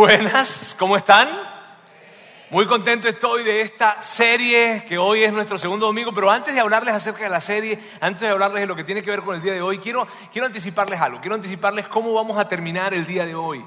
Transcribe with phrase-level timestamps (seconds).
[0.00, 1.28] Buenas, ¿cómo están?
[2.48, 6.60] Muy contento estoy de esta serie que hoy es nuestro segundo domingo, pero antes de
[6.62, 9.36] hablarles acerca de la serie, antes de hablarles de lo que tiene que ver con
[9.36, 13.06] el día de hoy, quiero, quiero anticiparles algo, quiero anticiparles cómo vamos a terminar el
[13.06, 13.62] día de hoy.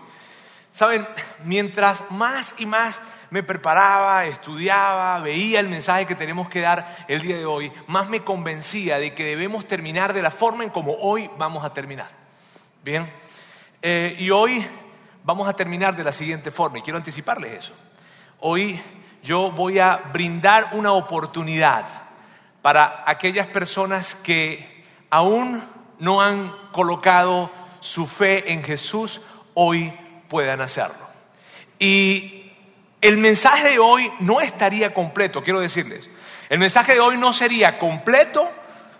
[0.71, 1.07] Saben,
[1.43, 7.21] mientras más y más me preparaba, estudiaba, veía el mensaje que tenemos que dar el
[7.21, 10.93] día de hoy, más me convencía de que debemos terminar de la forma en como
[10.93, 12.09] hoy vamos a terminar.
[12.83, 13.07] Bien,
[13.83, 14.65] eh, y hoy
[15.23, 17.73] vamos a terminar de la siguiente forma, y quiero anticiparles eso.
[18.39, 18.81] Hoy
[19.23, 21.85] yo voy a brindar una oportunidad
[22.61, 25.63] para aquellas personas que aún
[25.99, 29.21] no han colocado su fe en Jesús,
[29.53, 29.93] hoy
[30.27, 31.07] puedan hacerlo.
[31.79, 32.51] Y
[33.01, 36.09] el mensaje de hoy no estaría completo, quiero decirles.
[36.49, 38.49] El mensaje de hoy no sería completo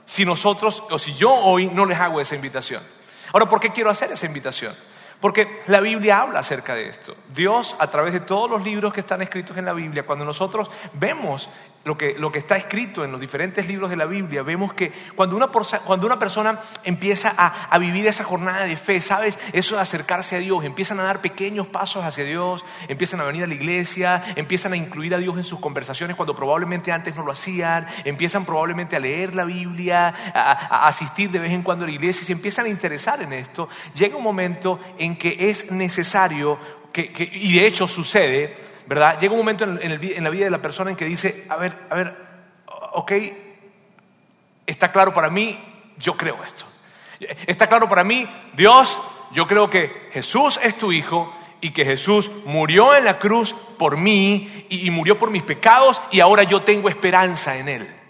[0.05, 2.83] si nosotros o si yo hoy no les hago esa invitación.
[3.31, 4.75] Ahora, ¿por qué quiero hacer esa invitación?
[5.23, 7.15] Porque la Biblia habla acerca de esto.
[7.33, 10.69] Dios, a través de todos los libros que están escritos en la Biblia, cuando nosotros
[10.95, 11.47] vemos
[11.85, 14.91] lo que, lo que está escrito en los diferentes libros de la Biblia, vemos que
[15.15, 19.37] cuando una, cuando una persona empieza a, a, vivir esa jornada de fe, ¿sabes?
[19.51, 23.43] Eso de acercarse a Dios, empiezan a dar pequeños pasos hacia Dios, empiezan a venir
[23.43, 27.23] a la iglesia, empiezan a incluir a Dios en sus conversaciones cuando probablemente antes no
[27.23, 31.83] lo hacían, empiezan probablemente a leer la Biblia, a, a asistir de vez en cuando
[31.83, 35.49] a la iglesia y se empiezan a interesar en esto, llega un momento en que
[35.49, 36.59] es necesario,
[36.91, 38.55] que, y de hecho sucede,
[38.87, 39.19] ¿verdad?
[39.19, 41.95] Llega un momento en, la vida de la persona en que dice, a ver, a
[41.95, 42.15] ver,
[42.93, 43.11] ok,
[44.65, 45.57] está claro para mí,
[45.97, 46.65] yo creo esto.
[47.47, 48.99] Está claro para mí, Dios,
[49.31, 53.97] yo creo que Jesús es tu Hijo y que Jesús murió en la cruz por
[53.97, 58.02] mí y murió por mis pecados y ahora yo tengo esperanza en Él.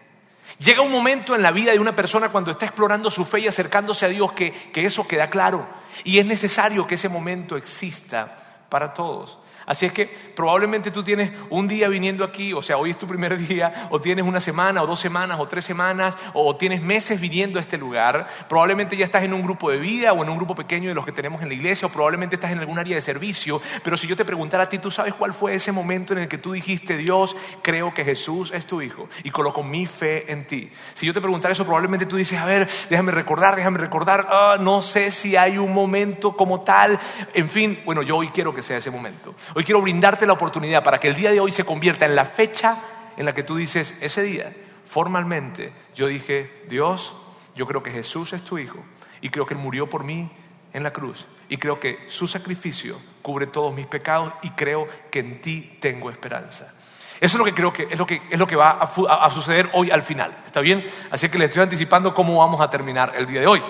[0.59, 3.47] Llega un momento en la vida de una persona cuando está explorando su fe y
[3.47, 5.67] acercándose a Dios que, que eso queda claro.
[6.03, 9.37] Y es necesario que ese momento exista para todos.
[9.65, 13.07] Así es que probablemente tú tienes un día viniendo aquí, o sea, hoy es tu
[13.07, 17.19] primer día, o tienes una semana, o dos semanas, o tres semanas, o tienes meses
[17.19, 18.27] viniendo a este lugar.
[18.49, 21.05] Probablemente ya estás en un grupo de vida o en un grupo pequeño de los
[21.05, 23.61] que tenemos en la iglesia, o probablemente estás en algún área de servicio.
[23.83, 26.27] Pero si yo te preguntara a ti, ¿tú sabes cuál fue ese momento en el
[26.27, 30.45] que tú dijiste, Dios, creo que Jesús es tu Hijo y coloco mi fe en
[30.45, 30.71] ti?
[30.93, 34.57] Si yo te preguntara eso, probablemente tú dices, a ver, déjame recordar, déjame recordar, ah,
[34.59, 36.99] no sé si hay un momento como tal.
[37.33, 39.35] En fin, bueno, yo hoy quiero que sea ese momento.
[39.55, 42.25] Hoy quiero brindarte la oportunidad para que el día de hoy se convierta en la
[42.25, 42.77] fecha
[43.17, 44.51] en la que tú dices, ese día,
[44.85, 47.15] formalmente, yo dije, Dios,
[47.55, 48.79] yo creo que Jesús es tu Hijo
[49.21, 50.31] y creo que Él murió por mí
[50.73, 55.19] en la cruz y creo que su sacrificio cubre todos mis pecados y creo que
[55.19, 56.73] en ti tengo esperanza.
[57.21, 59.69] Eso es lo que creo que es lo que, es lo que va a, suceder
[59.73, 60.35] hoy al final.
[60.47, 60.83] ¿Está bien?
[61.11, 63.61] Así que les estoy anticipando cómo vamos a terminar el día de hoy.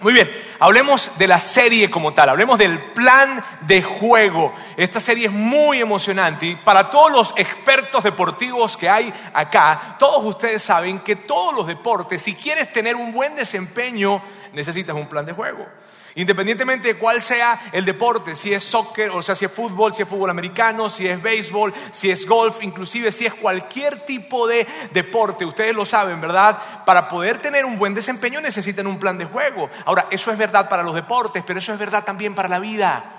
[0.00, 4.54] Muy bien, hablemos de la serie como tal, hablemos del plan de juego.
[4.78, 10.24] Esta serie es muy emocionante y para todos los expertos deportivos que hay acá, todos
[10.24, 14.22] ustedes saben que todos los deportes, si quieres tener un buen desempeño,
[14.54, 15.66] necesitas un plan de juego.
[16.14, 20.02] Independientemente de cuál sea el deporte, si es soccer, o sea, si es fútbol, si
[20.02, 24.66] es fútbol americano, si es béisbol, si es golf, inclusive si es cualquier tipo de
[24.92, 26.58] deporte, ustedes lo saben, ¿verdad?
[26.84, 29.70] Para poder tener un buen desempeño necesitan un plan de juego.
[29.84, 33.16] Ahora, eso es verdad para los deportes, pero eso es verdad también para la vida.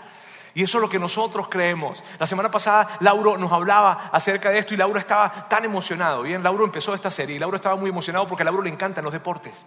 [0.54, 2.04] Y eso es lo que nosotros creemos.
[2.20, 6.24] La semana pasada Lauro nos hablaba acerca de esto y Lauro estaba tan emocionado.
[6.24, 9.04] Bien, Lauro empezó esta serie y Lauro estaba muy emocionado porque a Lauro le encantan
[9.04, 9.66] los deportes.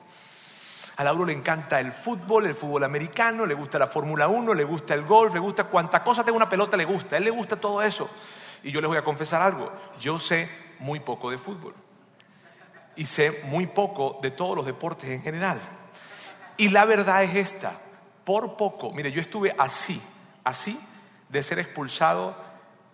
[0.96, 4.64] A Lauro le encanta el fútbol, el fútbol americano, le gusta la Fórmula 1, le
[4.64, 7.16] gusta el golf, le gusta cuanta cosa tenga una pelota, le gusta.
[7.16, 8.08] Él le gusta todo eso.
[8.62, 9.72] Y yo les voy a confesar algo.
[9.98, 11.74] Yo sé muy poco de fútbol.
[12.96, 15.60] Y sé muy poco de todos los deportes en general.
[16.56, 17.80] Y la verdad es esta.
[18.24, 20.00] Por poco, mire, yo estuve así,
[20.44, 20.80] así
[21.28, 22.36] de ser expulsado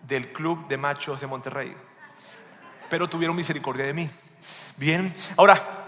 [0.07, 1.75] del club de machos de Monterrey.
[2.89, 4.09] Pero tuvieron misericordia de mí.
[4.75, 5.80] Bien, ahora,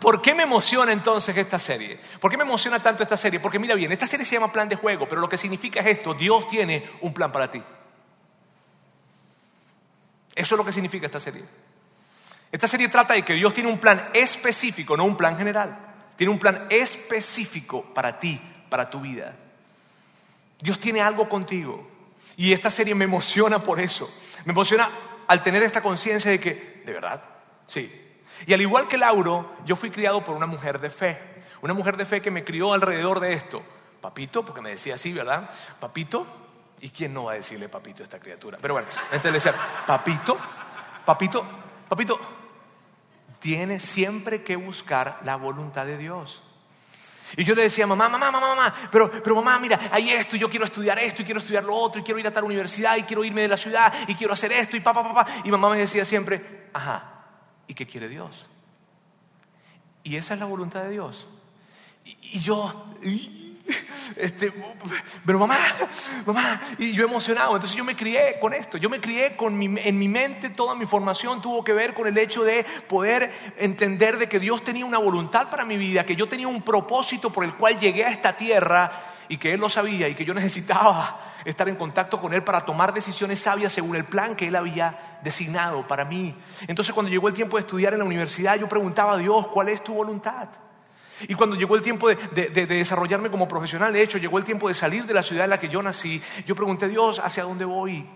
[0.00, 1.98] ¿Por qué me emociona entonces esta serie?
[2.20, 3.38] ¿Por qué me emociona tanto esta serie?
[3.38, 5.98] Porque mira bien, esta serie se llama plan de juego, pero lo que significa es
[5.98, 7.62] esto, Dios tiene un plan para ti.
[10.34, 11.44] Eso es lo que significa esta serie.
[12.50, 15.76] Esta serie trata de que Dios tiene un plan específico, no un plan general.
[16.16, 19.36] Tiene un plan específico para ti, para tu vida.
[20.60, 21.88] Dios tiene algo contigo.
[22.36, 24.12] Y esta serie me emociona por eso.
[24.44, 24.88] Me emociona
[25.26, 27.22] al tener esta conciencia de que, de verdad,
[27.66, 28.03] sí,
[28.46, 31.20] y al igual que Lauro, yo fui criado por una mujer de fe.
[31.62, 33.62] Una mujer de fe que me crió alrededor de esto.
[34.00, 35.48] Papito, porque me decía así, ¿verdad?
[35.80, 36.26] Papito.
[36.80, 38.58] ¿Y quién no va a decirle papito a esta criatura?
[38.60, 39.54] Pero bueno, entonces le decía,
[39.86, 40.36] papito,
[41.06, 41.42] papito,
[41.88, 42.20] papito,
[43.38, 46.42] tiene siempre que buscar la voluntad de Dios.
[47.36, 50.38] Y yo le decía, mamá, mamá, mamá, mamá, pero, pero mamá, mira, hay esto, y
[50.38, 52.96] yo quiero estudiar esto, y quiero estudiar lo otro, y quiero ir a tal universidad,
[52.96, 55.26] y quiero irme de la ciudad, y quiero hacer esto, y papá, papá.
[55.42, 57.13] Y mamá me decía siempre, ajá,
[57.66, 58.46] ¿y qué quiere Dios?
[60.02, 61.26] Y esa es la voluntad de Dios.
[62.04, 62.86] Y, yo,
[64.16, 64.52] este,
[65.24, 65.56] pero mamá,
[66.26, 67.54] mamá, y yo emocionado.
[67.54, 70.74] Entonces yo me crié con esto, yo me crié con mi, en mi mente, toda
[70.74, 74.84] mi formación tuvo que ver con el hecho de poder entender de que Dios tenía
[74.84, 78.10] una voluntad para mi vida, que yo tenía un propósito por el cual llegué a
[78.10, 82.32] esta tierra y que Él lo sabía y que yo necesitaba estar en contacto con
[82.32, 86.34] Él para tomar decisiones sabias según el plan que Él había designado para mí.
[86.66, 89.68] Entonces cuando llegó el tiempo de estudiar en la universidad, yo preguntaba a Dios, ¿cuál
[89.68, 90.48] es tu voluntad?
[91.28, 94.74] Y cuando llegó el tiempo de, desarrollarme como profesional, de hecho, llegó el tiempo de
[94.74, 97.64] salir de la ciudad en la que yo nací, yo pregunté a Dios, ¿hacia dónde
[97.64, 98.06] voy?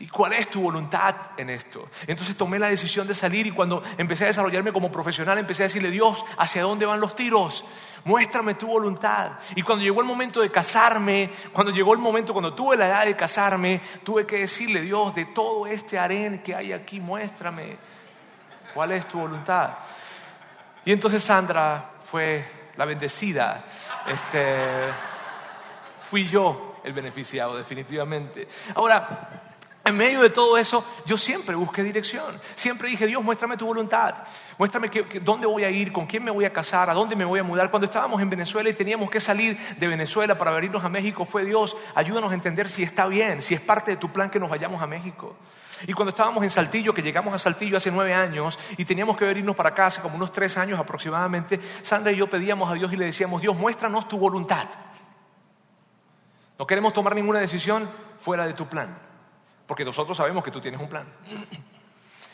[0.00, 1.90] ¿Y cuál es tu voluntad en esto?
[2.06, 5.66] Entonces tomé la decisión de salir y cuando empecé a desarrollarme como profesional empecé a
[5.66, 7.66] decirle, Dios, ¿hacia dónde van los tiros?
[8.04, 9.32] Muéstrame tu voluntad.
[9.54, 13.04] Y cuando llegó el momento de casarme, cuando llegó el momento, cuando tuve la edad
[13.04, 17.76] de casarme, tuve que decirle, Dios, de todo este harén que hay aquí, muéstrame
[18.72, 19.74] cuál es tu voluntad.
[20.82, 23.64] Y entonces Sandra fue la bendecida.
[24.06, 24.56] Este,
[26.08, 28.48] fui yo el beneficiado, definitivamente.
[28.74, 29.49] Ahora,
[29.82, 32.38] en medio de todo eso, yo siempre busqué dirección.
[32.54, 34.14] Siempre dije, Dios, muéstrame tu voluntad.
[34.58, 34.90] Muéstrame
[35.22, 37.42] dónde voy a ir, con quién me voy a casar, a dónde me voy a
[37.42, 37.70] mudar.
[37.70, 41.46] Cuando estábamos en Venezuela y teníamos que salir de Venezuela para venirnos a México, fue
[41.46, 44.50] Dios, ayúdanos a entender si está bien, si es parte de tu plan que nos
[44.50, 45.34] vayamos a México.
[45.86, 49.24] Y cuando estábamos en Saltillo, que llegamos a Saltillo hace nueve años y teníamos que
[49.24, 52.92] venirnos para acá hace como unos tres años aproximadamente, Sandra y yo pedíamos a Dios
[52.92, 54.68] y le decíamos, Dios, muéstranos tu voluntad.
[56.58, 59.09] No queremos tomar ninguna decisión fuera de tu plan
[59.70, 61.06] porque nosotros sabemos que tú tienes un plan.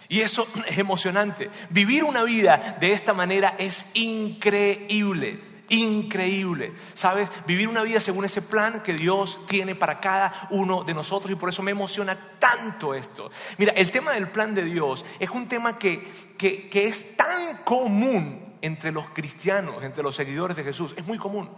[0.09, 1.51] Y eso es emocionante.
[1.69, 5.39] Vivir una vida de esta manera es increíble,
[5.69, 6.73] increíble.
[6.95, 7.29] ¿Sabes?
[7.47, 11.35] Vivir una vida según ese plan que Dios tiene para cada uno de nosotros y
[11.35, 13.31] por eso me emociona tanto esto.
[13.59, 16.09] Mira, el tema del plan de Dios es un tema que,
[16.39, 20.95] que, es tan común entre los cristianos, entre los seguidores de Jesús.
[20.97, 21.51] Es muy común.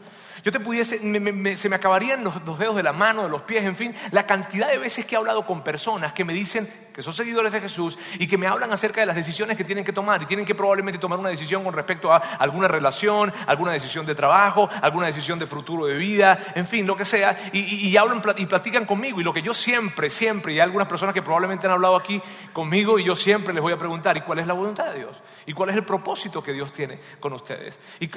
[0.45, 0.99] Yo te pudiese,
[1.57, 4.27] se me acabarían los, los, dedos de la mano, de los pies, en fin, la
[4.27, 7.61] cantidad de veces que he hablado con personas que me dicen que son seguidores de
[7.61, 10.45] Jesús y que me hablan acerca de las decisiones que tienen que tomar y tienen
[10.45, 15.07] que probablemente tomar una decisión con respecto a alguna relación, alguna decisión de trabajo, alguna
[15.07, 19.21] decisión de futuro de vida, en fin, lo que sea, y, hablan y platican conmigo.
[19.21, 22.21] Y lo que yo siempre, siempre, y hay algunas personas que probablemente han hablado aquí
[22.53, 25.23] conmigo y yo siempre les voy a preguntar, ¿y cuál es la voluntad de Dios?
[25.47, 27.79] ¿Y cuál es el propósito que Dios tiene con ustedes?
[28.01, 28.09] ¿Y,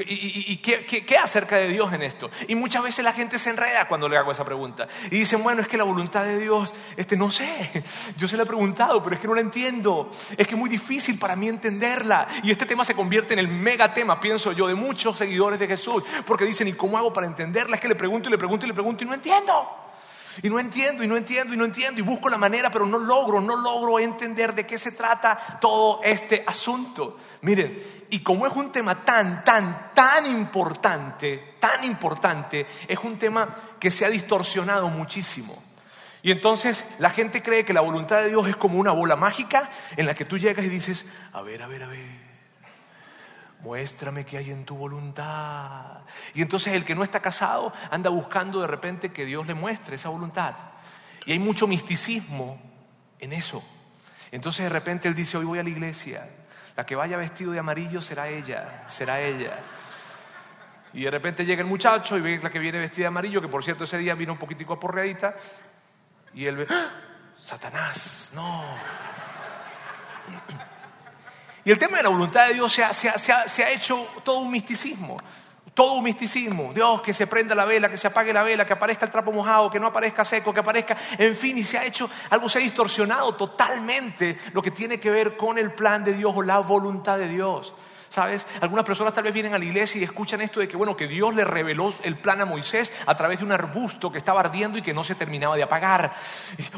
[0.58, 2.32] qué, qué acerca de Dios en esto?
[2.48, 4.88] Y muchas veces la gente se enreda cuando le hago esa pregunta.
[5.12, 7.84] Y dicen, bueno, es que la voluntad de Dios, este, no sé,
[8.18, 10.12] yo se la he pero es que no la entiendo.
[10.38, 12.28] Es que es muy difícil para mí entenderla.
[12.44, 15.68] Y este tema se convierte en el mega tema, pienso yo, de muchos seguidores de
[15.68, 16.04] Jesús.
[16.26, 17.76] Porque dicen, ¿y cómo hago para entenderla?
[17.76, 19.82] Es que le pregunto y le pregunto y le pregunto y no entiendo.
[20.42, 22.98] Y no entiendo, y no entiendo, y no entiendo, y busco la manera, pero no
[22.98, 27.18] logro, no logro entender de qué se trata todo este asunto.
[27.42, 33.54] Miren, y como es un tema tan, tan, tan importante, tan importante, es un tema
[33.78, 35.71] que se ha distorsionado muchísimo.
[36.24, 39.70] Y entonces la gente cree que la voluntad de Dios es como una bola mágica
[39.98, 42.06] en la que tú llegas y dices, a ver, a ver, a ver,
[43.62, 46.02] muéstrame qué hay en tu voluntad.
[46.34, 49.96] Y entonces el que no está casado anda buscando de repente que Dios le muestre
[49.96, 50.56] esa voluntad.
[51.26, 52.62] Y hay mucho misticismo
[53.20, 53.64] en eso.
[54.32, 56.28] Entonces de repente él dice, hoy voy a la iglesia
[56.76, 59.60] la que vaya vestido de amarillo será ella, será ella.
[60.94, 63.48] Y de repente llega el muchacho y ve la que viene vestida de amarillo, que
[63.48, 65.36] por cierto ese día vino un poquitico aporreadita,
[66.34, 66.90] y él ve, ¡Ah!
[67.40, 68.64] Satanás, no.
[71.64, 74.52] Y el tema de la voluntad de Dios se ha, se ha hecho todo un
[74.52, 75.18] misticismo.
[75.74, 76.74] Todo un misticismo.
[76.74, 79.32] Dios, que se prenda la vela, que se apague la vela, que aparezca el trapo
[79.32, 82.60] mojado, que no aparezca seco, que aparezca, en fin, y se ha hecho, algo se
[82.60, 86.60] ha distorsionado totalmente lo que tiene que ver con el plan de Dios o la
[86.60, 87.74] voluntad de Dios.
[88.12, 88.46] ¿Sabes?
[88.60, 91.08] Algunas personas tal vez vienen a la iglesia y escuchan esto de que, bueno, que
[91.08, 94.78] Dios le reveló el plan a Moisés a través de un arbusto que estaba ardiendo
[94.78, 96.12] y que no se terminaba de apagar.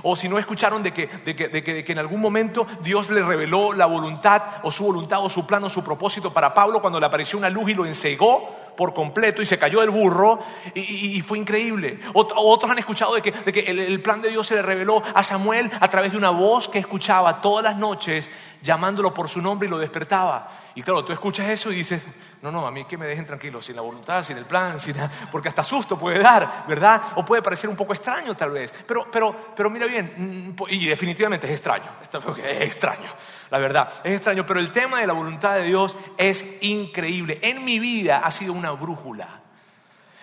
[0.03, 3.23] O si no escucharon de que, de que, de que, en algún momento Dios le
[3.23, 6.99] reveló la voluntad o su voluntad o su plan o su propósito para Pablo cuando
[6.99, 10.39] le apareció una luz y lo ensegó por completo y se cayó del burro
[10.75, 11.99] y, fue increíble.
[12.13, 15.87] otros han escuchado de que, el, plan de Dios se le reveló a Samuel a
[15.89, 18.29] través de una voz que escuchaba todas las noches
[18.61, 20.49] llamándolo por su nombre y lo despertaba.
[20.75, 22.01] Y claro, tú escuchas eso y dices,
[22.41, 24.95] no, no, a mí que me dejen tranquilo, sin la voluntad, sin el plan, sin
[25.31, 27.01] porque hasta susto puede dar, ¿verdad?
[27.15, 28.73] O puede parecer un poco extraño tal vez.
[28.87, 33.09] Pero, pero, pero mira bien, mm, y definitivamente es extraño, es extraño,
[33.51, 37.37] la verdad, es extraño, pero el tema de la voluntad de Dios es increíble.
[37.43, 39.41] En mi vida ha sido una brújula.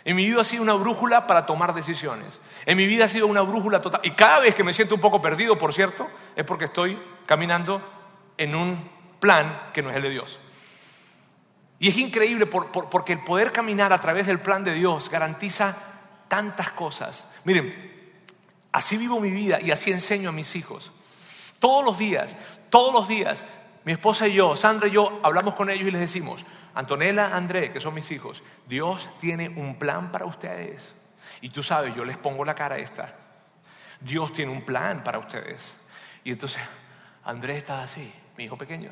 [0.04, 2.40] En mi vida ha sido una brújula para tomar decisiones.
[2.66, 4.00] En mi vida ha sido una brújula total.
[4.02, 7.82] Y cada vez que me siento un poco perdido, por cierto, es porque estoy caminando
[8.38, 10.40] en un plan que no es el de Dios.
[11.78, 15.74] Y es increíble porque el poder caminar a través del plan de Dios garantiza
[16.28, 17.26] tantas cosas.
[17.44, 17.90] Miren,
[18.70, 20.92] así vivo mi vida y así enseño a mis hijos.
[21.58, 22.36] Todos los días,
[22.68, 23.46] todos los días,
[23.84, 27.72] mi esposa y yo, Sandra y yo, hablamos con ellos y les decimos, Antonella, André,
[27.72, 30.94] que son mis hijos, Dios tiene un plan para ustedes.
[31.40, 33.16] Y tú sabes, yo les pongo la cara esta.
[34.00, 35.62] Dios tiene un plan para ustedes.
[36.24, 36.60] Y entonces,
[37.24, 38.90] Andrés está así, mi hijo pequeño.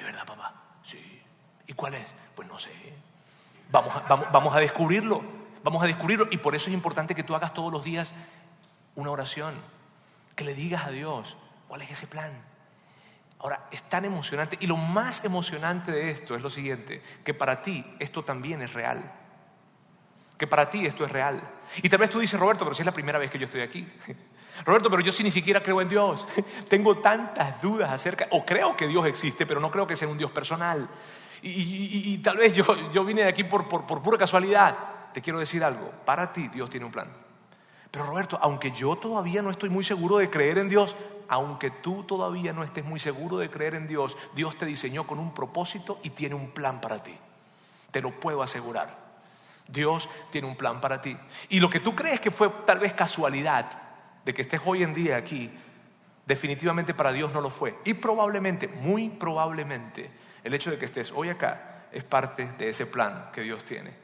[0.00, 0.54] ¿De verdad, papá?
[0.82, 1.22] Sí.
[1.66, 2.14] ¿Y cuál es?
[2.34, 2.70] Pues no sé.
[3.70, 5.22] Vamos a, vamos, vamos a descubrirlo.
[5.62, 6.26] Vamos a descubrirlo.
[6.30, 8.14] Y por eso es importante que tú hagas todos los días
[8.94, 9.54] una oración.
[10.36, 11.36] Que le digas a Dios,
[11.68, 12.32] ¿cuál es ese plan?
[13.40, 14.56] Ahora, es tan emocionante.
[14.58, 18.72] Y lo más emocionante de esto es lo siguiente, que para ti esto también es
[18.72, 19.12] real.
[20.40, 21.38] Que para ti esto es real.
[21.82, 23.60] Y tal vez tú dices, Roberto, pero si es la primera vez que yo estoy
[23.60, 23.86] aquí.
[24.64, 26.26] Roberto, pero yo sí ni siquiera creo en Dios.
[26.70, 30.16] Tengo tantas dudas acerca, o creo que Dios existe, pero no creo que sea un
[30.16, 30.88] Dios personal.
[31.42, 34.78] Y, tal vez yo, yo, vine de aquí por, por, por pura casualidad.
[35.12, 37.12] Te quiero decir algo, para ti Dios tiene un plan.
[37.90, 40.96] Pero Roberto, aunque yo todavía no estoy muy seguro de creer en Dios,
[41.28, 45.18] aunque tú todavía no estés muy seguro de creer en Dios, Dios te diseñó con
[45.18, 47.14] un propósito y tiene un plan para ti.
[47.90, 49.09] Te lo puedo asegurar.
[49.72, 51.16] Dios tiene un plan para ti.
[51.48, 53.70] Y lo que tú crees que fue tal vez casualidad
[54.24, 55.50] de que estés hoy en día aquí,
[56.26, 57.78] definitivamente para Dios no lo fue.
[57.84, 60.10] Y probablemente, muy probablemente,
[60.44, 63.94] el hecho de que estés hoy acá es parte de ese plan que Dios tiene.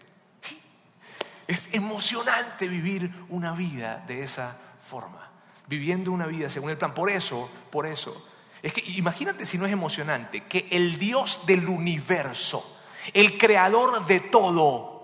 [1.47, 5.31] Es emocionante vivir una vida de esa forma,
[5.69, 6.93] viviendo una vida según el plan.
[6.93, 8.27] Por eso, por eso,
[8.63, 12.81] es que imagínate si no es emocionante que el Dios del universo,
[13.13, 14.96] el creador de todo,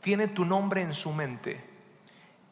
[0.00, 1.64] tiene tu nombre en su mente.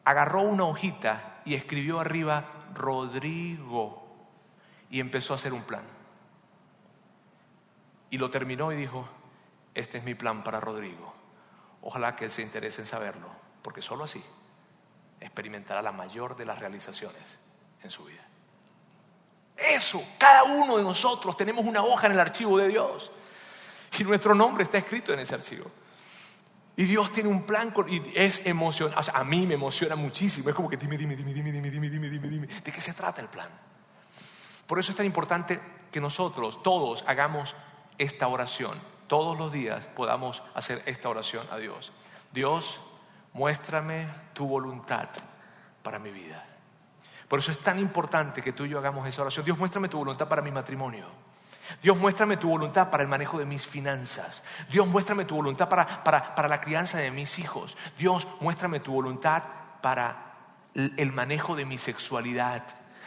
[0.03, 4.07] Agarró una hojita y escribió arriba Rodrigo
[4.89, 5.83] y empezó a hacer un plan.
[8.09, 9.07] Y lo terminó y dijo,
[9.73, 11.13] este es mi plan para Rodrigo.
[11.81, 13.29] Ojalá que él se interese en saberlo,
[13.61, 14.23] porque solo así
[15.19, 17.37] experimentará la mayor de las realizaciones
[17.83, 18.23] en su vida.
[19.55, 23.11] Eso, cada uno de nosotros tenemos una hoja en el archivo de Dios
[23.97, 25.71] y nuestro nombre está escrito en ese archivo.
[26.79, 28.99] Y Dios tiene un plan y es emocionante.
[28.99, 30.47] O sea, a mí me emociona muchísimo.
[30.47, 32.47] Es como que dime, dime, dime, dime, dime, dime, dime, dime, dime.
[32.47, 33.49] ¿De qué se trata el plan?
[34.67, 35.59] Por eso es tan importante
[35.91, 37.55] que nosotros todos hagamos
[37.97, 38.79] esta oración.
[39.07, 41.91] Todos los días podamos hacer esta oración a Dios.
[42.31, 42.79] Dios,
[43.33, 45.09] muéstrame tu voluntad
[45.81, 46.45] para mi vida.
[47.27, 49.43] Por eso es tan importante que tú y yo hagamos esa oración.
[49.43, 51.07] Dios, muéstrame tu voluntad para mi matrimonio.
[51.81, 54.43] Dios, muéstrame tu voluntad para el manejo de mis finanzas.
[54.71, 57.77] Dios, muéstrame tu voluntad para, para la crianza de mis hijos.
[57.97, 59.43] Dios, muéstrame tu voluntad
[59.81, 60.27] para
[60.73, 62.63] el manejo de mi sexualidad.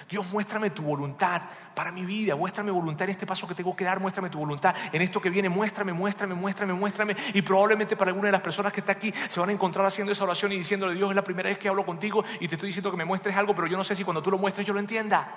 [0.09, 1.43] Dios, muéstrame tu voluntad
[1.75, 4.75] para mi vida, muéstrame voluntad en este paso que tengo que dar, muéstrame tu voluntad
[4.93, 7.17] en esto que viene, muéstrame, muéstrame, muéstrame, muéstrame.
[7.35, 10.13] Y probablemente para alguna de las personas que está aquí se van a encontrar haciendo
[10.13, 12.69] esa oración y diciéndole, Dios, es la primera vez que hablo contigo y te estoy
[12.69, 14.73] diciendo que me muestres algo, pero yo no sé si cuando tú lo muestres yo
[14.73, 15.33] lo entienda.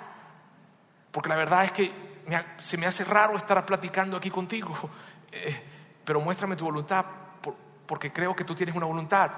[1.12, 2.13] Porque la verdad es que
[2.58, 4.74] se me hace raro estar platicando aquí contigo,
[5.32, 5.62] eh,
[6.04, 7.04] pero muéstrame tu voluntad
[7.86, 9.30] porque creo que tú tienes una voluntad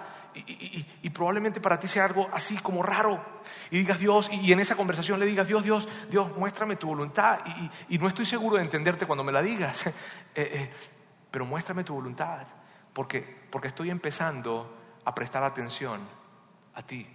[0.44, 3.24] y, probablemente para ti sea algo así como raro.
[3.70, 7.40] Y digas Dios, y, en esa conversación le digas Dios, Dios, Dios, muéstrame tu voluntad.
[7.88, 9.92] Y, no estoy seguro de entenderte cuando me la digas, eh,
[10.34, 10.72] eh,
[11.30, 12.46] pero muéstrame tu voluntad,
[12.92, 16.00] porque, porque estoy empezando a prestar atención
[16.74, 17.06] a ti.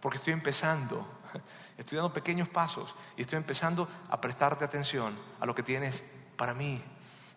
[0.00, 1.06] Porque estoy empezando,
[1.78, 6.02] estoy dando pequeños pasos y estoy empezando a prestarte atención a lo que tienes
[6.36, 6.82] para mí.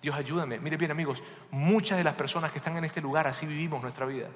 [0.02, 0.60] Dios ayúdame.
[0.60, 4.06] Mire bien amigos, muchas de las personas que están en este lugar así vivimos nuestra
[4.06, 4.28] vida.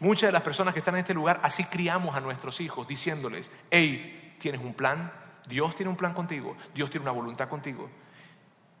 [0.00, 3.50] Muchas de las personas que están en este lugar así criamos a nuestros hijos diciéndoles,
[3.70, 5.12] hey, tienes un plan,
[5.46, 7.88] Dios tiene un plan contigo, Dios tiene una voluntad contigo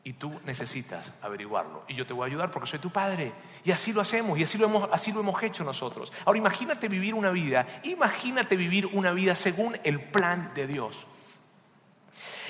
[0.04, 1.82] y tú necesitas averiguarlo.
[1.88, 3.32] Y yo te voy a ayudar porque soy tu padre.
[3.64, 6.12] Y así lo hacemos y así lo hemos, así lo hemos hecho nosotros.
[6.26, 11.06] Ahora imagínate vivir una vida, imagínate vivir una vida según el plan de Dios.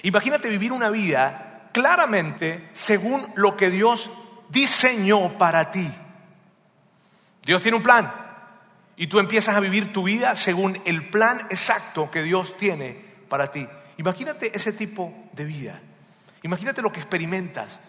[0.03, 4.11] Imagínate vivir una vida claramente según lo que Dios
[4.49, 5.89] diseñó para ti.
[7.45, 8.13] Dios tiene un plan.
[8.97, 13.51] Y tú empiezas a vivir tu vida según el plan exacto que Dios tiene para
[13.51, 13.67] ti.
[13.97, 15.81] Imagínate ese tipo de vida.
[16.45, 17.81] Imagínate lo que experimentas.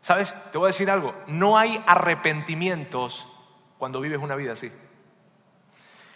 [0.00, 0.34] ¿Sabes?
[0.50, 1.14] Te voy a decir algo.
[1.26, 3.28] No hay arrepentimientos
[3.78, 4.72] cuando vives una vida así.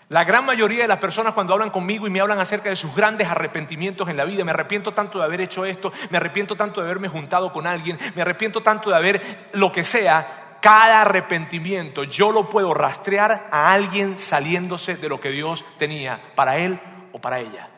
[0.09, 2.95] La gran mayoría de las personas cuando hablan conmigo y me hablan acerca de sus
[2.95, 6.81] grandes arrepentimientos en la vida, me arrepiento tanto de haber hecho esto, me arrepiento tanto
[6.81, 12.05] de haberme juntado con alguien, me arrepiento tanto de haber lo que sea, cada arrepentimiento
[12.05, 16.79] yo lo puedo rastrear a alguien saliéndose de lo que Dios tenía para él
[17.13, 17.71] o para ella.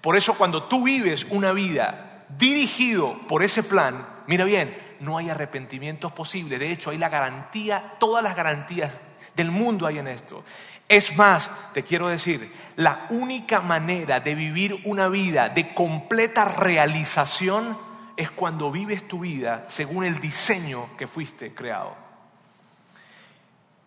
[0.00, 5.30] Por eso cuando tú vives una vida dirigido por ese plan, mira bien, no hay
[5.30, 6.60] arrepentimientos posibles.
[6.60, 8.92] De hecho, hay la garantía, todas las garantías
[9.34, 10.44] del mundo hay en esto.
[10.88, 17.78] Es más, te quiero decir, la única manera de vivir una vida de completa realización
[18.16, 21.96] es cuando vives tu vida según el diseño que fuiste creado.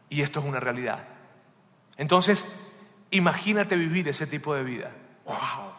[0.09, 1.03] Y esto es una realidad.
[1.97, 2.45] Entonces,
[3.12, 4.91] imagínate vivir ese tipo de vida.
[5.25, 5.71] ¡Wow!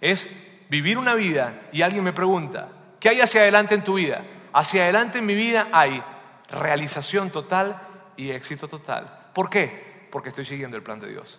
[0.00, 0.28] Es
[0.74, 4.24] vivir una vida y alguien me pregunta, ¿qué hay hacia adelante en tu vida?
[4.52, 6.02] Hacia adelante en mi vida hay
[6.50, 7.80] realización total
[8.16, 9.30] y éxito total.
[9.32, 10.08] ¿Por qué?
[10.10, 11.38] Porque estoy siguiendo el plan de Dios.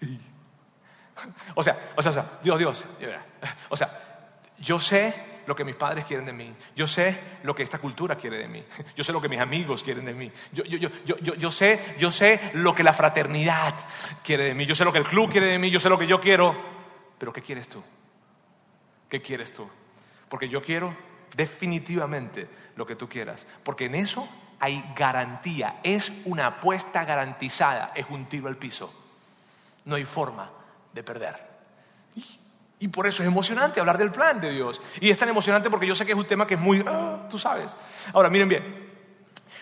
[1.54, 2.84] O sea, o sea, Dios, Dios,
[3.70, 3.90] o sea,
[4.58, 5.14] yo sé
[5.46, 6.54] lo que mis padres quieren de mí.
[6.74, 8.62] Yo sé lo que esta cultura quiere de mí.
[8.96, 10.30] Yo sé lo que mis amigos quieren de mí.
[10.52, 13.74] Yo, yo, yo, yo, yo, sé, yo sé lo que la fraternidad
[14.22, 14.66] quiere de mí.
[14.66, 15.70] Yo sé lo que el club quiere de mí.
[15.70, 16.54] Yo sé lo que yo quiero.
[17.16, 17.82] Pero ¿qué quieres tú?
[19.08, 19.68] ¿Qué quieres tú?
[20.28, 20.96] Porque yo quiero
[21.36, 23.46] definitivamente lo que tú quieras.
[23.62, 25.80] Porque en eso hay garantía.
[25.82, 27.92] Es una apuesta garantizada.
[27.94, 28.92] Es un tiro al piso.
[29.84, 30.50] No hay forma
[30.92, 31.46] de perder.
[32.78, 34.82] Y por eso es emocionante hablar del plan de Dios.
[35.00, 37.26] Y es tan emocionante porque yo sé que es un tema que es muy, ah,
[37.30, 37.74] tú sabes.
[38.12, 38.85] Ahora, miren bien.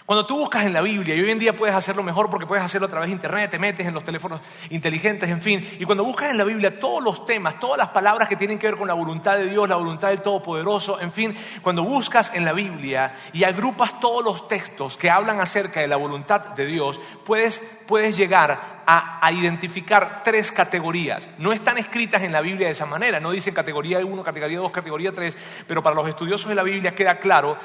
[0.07, 2.63] Cuando tú buscas en la Biblia, y hoy en día puedes hacerlo mejor porque puedes
[2.63, 6.05] hacerlo a través de Internet, te metes en los teléfonos inteligentes, en fin, y cuando
[6.05, 8.87] buscas en la Biblia todos los temas, todas las palabras que tienen que ver con
[8.87, 13.15] la voluntad de Dios, la voluntad del Todopoderoso, en fin, cuando buscas en la Biblia
[13.33, 18.15] y agrupas todos los textos que hablan acerca de la voluntad de Dios, puedes, puedes
[18.15, 21.27] llegar a, a identificar tres categorías.
[21.39, 24.71] No están escritas en la Biblia de esa manera, no dicen categoría 1, categoría 2,
[24.71, 27.57] categoría 3, pero para los estudiosos de la Biblia queda claro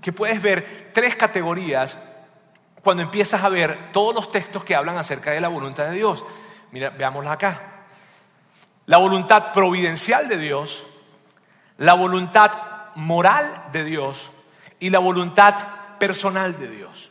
[0.00, 1.98] que puedes ver tres categorías
[2.82, 6.24] cuando empiezas a ver todos los textos que hablan acerca de la voluntad de Dios.
[6.70, 7.62] Mira, veámosla acá.
[8.86, 10.86] La voluntad providencial de Dios,
[11.78, 12.52] la voluntad
[12.94, 14.30] moral de Dios
[14.78, 15.54] y la voluntad
[15.98, 17.10] personal de Dios.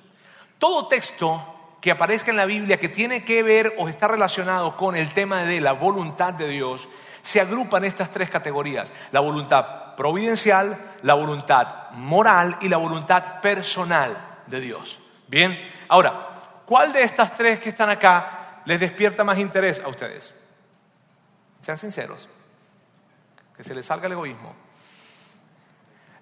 [0.57, 4.95] Todo texto que aparezca en la Biblia que tiene que ver o está relacionado con
[4.95, 6.87] el tema de la voluntad de Dios,
[7.21, 8.91] se agrupan estas tres categorías.
[9.11, 14.99] La voluntad providencial, la voluntad moral y la voluntad personal de Dios.
[15.27, 20.33] Bien, ahora, ¿cuál de estas tres que están acá les despierta más interés a ustedes?
[21.61, 22.29] Sean sinceros,
[23.55, 24.55] que se les salga el egoísmo.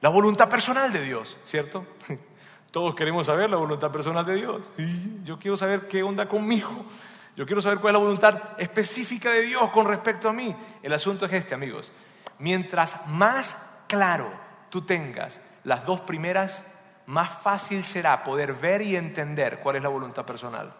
[0.01, 1.85] La voluntad personal de Dios, ¿cierto?
[2.71, 4.71] Todos queremos saber la voluntad personal de Dios.
[5.23, 6.85] yo quiero saber qué onda conmigo.
[7.35, 10.55] Yo quiero saber cuál es la voluntad específica de Dios con respecto a mí.
[10.81, 11.91] El asunto es este, amigos.
[12.39, 13.55] Mientras más
[13.87, 14.31] claro
[14.69, 16.61] tú tengas las dos primeras,
[17.05, 20.73] más fácil será poder ver y entender cuál es la voluntad personal.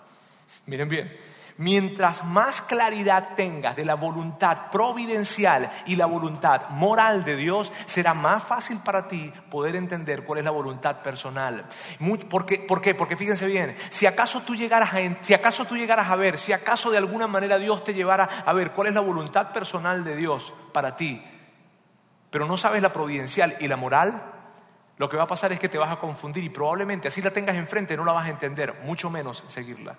[0.66, 1.18] Miren bien,
[1.58, 8.14] mientras más claridad tengas de la voluntad providencial y la voluntad moral de Dios, será
[8.14, 11.66] más fácil para ti poder entender cuál es la voluntad personal.
[12.30, 12.96] ¿Por qué?
[12.96, 16.54] Porque fíjense bien, si acaso tú llegaras a, si acaso tú llegaras a ver, si
[16.54, 20.16] acaso de alguna manera Dios te llevara a ver cuál es la voluntad personal de
[20.16, 21.22] Dios para ti,
[22.34, 24.20] pero no sabes la providencial y la moral,
[24.98, 27.30] lo que va a pasar es que te vas a confundir y probablemente así la
[27.30, 29.96] tengas enfrente no la vas a entender, mucho menos seguirla.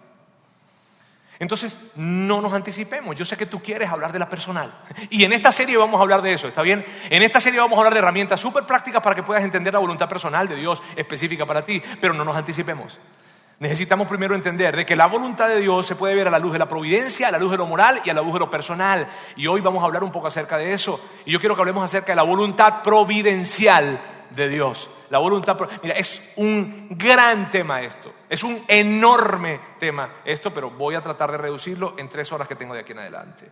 [1.38, 3.14] Entonces, no nos anticipemos.
[3.14, 4.83] Yo sé que tú quieres hablar de la personal.
[5.11, 6.85] Y en esta serie vamos a hablar de eso, ¿está bien?
[7.09, 9.79] En esta serie vamos a hablar de herramientas súper prácticas para que puedas entender la
[9.79, 12.99] voluntad personal de Dios específica para ti, pero no nos anticipemos.
[13.61, 16.53] Necesitamos primero entender de que la voluntad de Dios se puede ver a la luz
[16.53, 18.51] de la providencia, a la luz de lo moral y a la luz de lo
[18.51, 19.07] personal.
[19.37, 21.01] Y hoy vamos a hablar un poco acerca de eso.
[21.25, 24.90] Y yo quiero que hablemos acerca de la voluntad providencial de Dios.
[25.11, 30.97] La voluntad, mira, es un gran tema esto, es un enorme tema esto, pero voy
[30.97, 33.49] a tratar de reducirlo en tres horas que tengo de aquí en adelante.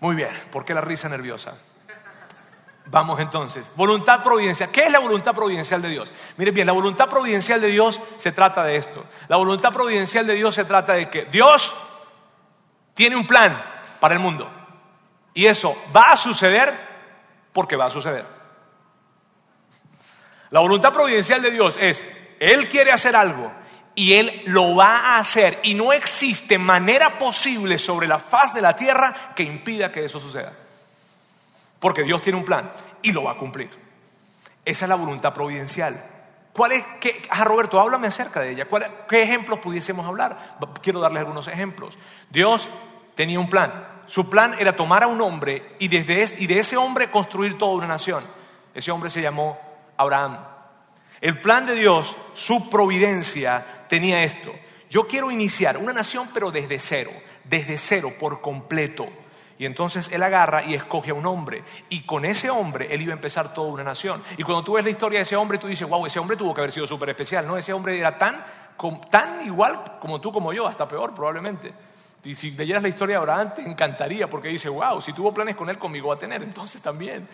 [0.00, 1.54] Muy bien, ¿por qué la risa nerviosa?
[2.88, 3.70] Vamos entonces.
[3.74, 4.70] Voluntad providencial.
[4.70, 6.12] ¿Qué es la voluntad providencial de Dios?
[6.36, 9.04] Miren bien, la voluntad providencial de Dios se trata de esto.
[9.28, 11.74] La voluntad providencial de Dios se trata de que Dios
[12.94, 13.60] tiene un plan
[13.98, 14.48] para el mundo.
[15.34, 16.74] Y eso va a suceder
[17.52, 18.24] porque va a suceder.
[20.50, 22.04] La voluntad providencial de Dios es,
[22.38, 23.52] Él quiere hacer algo
[23.96, 25.58] y Él lo va a hacer.
[25.64, 30.20] Y no existe manera posible sobre la faz de la tierra que impida que eso
[30.20, 30.52] suceda.
[31.86, 33.70] Porque Dios tiene un plan y lo va a cumplir.
[34.64, 36.04] Esa es la voluntad providencial.
[36.52, 36.84] ¿Cuál es?
[36.98, 38.66] Qué, ah, Roberto, háblame acerca de ella.
[39.08, 40.56] ¿Qué ejemplos pudiésemos hablar?
[40.82, 41.96] Quiero darles algunos ejemplos.
[42.28, 42.68] Dios
[43.14, 44.02] tenía un plan.
[44.06, 47.76] Su plan era tomar a un hombre y, desde y de ese hombre construir toda
[47.76, 48.24] una nación.
[48.74, 49.56] Ese hombre se llamó
[49.96, 50.38] Abraham.
[51.20, 54.52] El plan de Dios, su providencia, tenía esto.
[54.90, 57.12] Yo quiero iniciar una nación, pero desde cero,
[57.44, 59.06] desde cero, por completo.
[59.58, 61.64] Y entonces él agarra y escoge a un hombre.
[61.88, 64.22] Y con ese hombre él iba a empezar toda una nación.
[64.36, 66.54] Y cuando tú ves la historia de ese hombre, tú dices, wow, ese hombre tuvo
[66.54, 67.46] que haber sido súper especial.
[67.46, 68.44] No, ese hombre era tan,
[69.10, 71.72] tan igual como tú, como yo, hasta peor probablemente.
[72.24, 75.54] Y si leyeras la historia de Abraham, te encantaría, porque dice, wow, si tuvo planes
[75.54, 77.26] con él, conmigo va a tener, entonces también.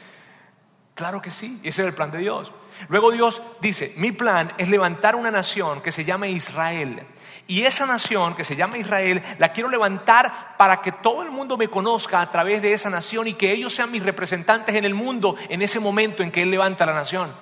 [1.03, 2.53] Claro que sí, ese era el plan de Dios.
[2.87, 7.03] Luego Dios dice, mi plan es levantar una nación que se llame Israel.
[7.49, 11.57] Y esa nación que se llama Israel la quiero levantar para que todo el mundo
[11.57, 14.95] me conozca a través de esa nación y que ellos sean mis representantes en el
[14.95, 17.35] mundo en ese momento en que Él levanta la nación.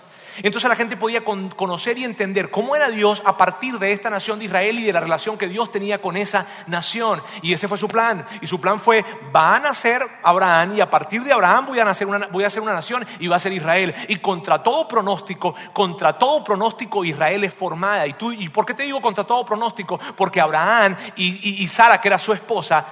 [0.42, 4.38] Entonces la gente podía conocer y entender cómo era Dios a partir de esta nación
[4.38, 7.22] de Israel y de la relación que Dios tenía con esa nación.
[7.42, 8.24] Y ese fue su plan.
[8.40, 11.84] Y su plan fue, va a nacer Abraham y a partir de Abraham voy a,
[11.84, 13.94] nacer una, voy a hacer una nación y va a ser Israel.
[14.08, 18.06] Y contra todo pronóstico, contra todo pronóstico Israel es formada.
[18.06, 19.98] ¿Y, tú, ¿y por qué te digo contra todo pronóstico?
[20.16, 22.86] Porque Abraham y, y Sara, que era su esposa,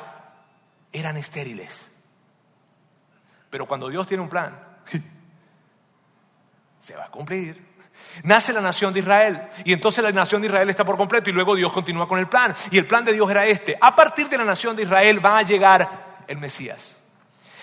[0.92, 1.90] eran estériles.
[3.50, 4.67] Pero cuando Dios tiene un plan,
[6.88, 7.54] se va a cumplir.
[8.22, 11.34] Nace la nación de Israel y entonces la nación de Israel está por completo y
[11.34, 12.54] luego Dios continúa con el plan.
[12.70, 13.76] Y el plan de Dios era este.
[13.78, 16.96] A partir de la nación de Israel va a llegar el Mesías.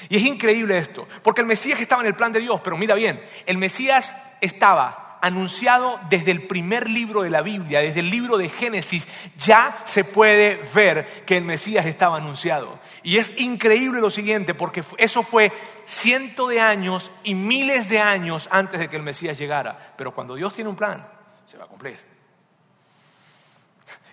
[0.10, 2.94] Y es increíble esto, porque el Mesías estaba en el plan de Dios, pero mira
[2.94, 8.38] bien, el Mesías estaba anunciado desde el primer libro de la Biblia, desde el libro
[8.38, 9.08] de Génesis,
[9.40, 12.78] ya se puede ver que el Mesías estaba anunciado.
[13.06, 15.52] Y es increíble lo siguiente, porque eso fue
[15.86, 19.94] cientos de años y miles de años antes de que el Mesías llegara.
[19.96, 21.08] Pero cuando Dios tiene un plan,
[21.46, 22.00] se va a cumplir.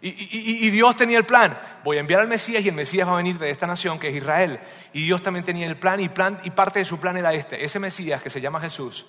[0.03, 3.17] Y, Dios tenía el plan, voy a enviar al Mesías y el Mesías va a
[3.17, 4.61] venir de esta nación que es Israel.
[4.93, 8.23] Y Dios también tenía el plan y, parte de su plan era este, ese Mesías
[8.23, 9.07] que se llama Jesús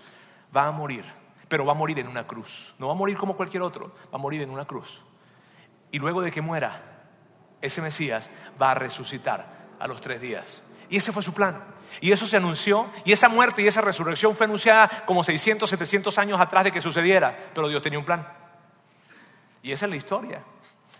[0.55, 1.03] va a morir
[1.49, 2.73] pero va a morir en una cruz.
[2.79, 5.03] No va a morir como cualquier otro, va a morir en una cruz.
[5.91, 6.81] Y luego de que muera,
[7.61, 10.61] ese Mesías va a resucitar a los tres días.
[10.89, 11.61] Y ese fue su plan.
[11.99, 16.17] Y eso se anunció, y esa muerte y esa resurrección fue anunciada como 600, 700
[16.17, 18.25] años atrás de que sucediera, pero Dios tenía un plan.
[19.61, 20.41] Y esa es la historia.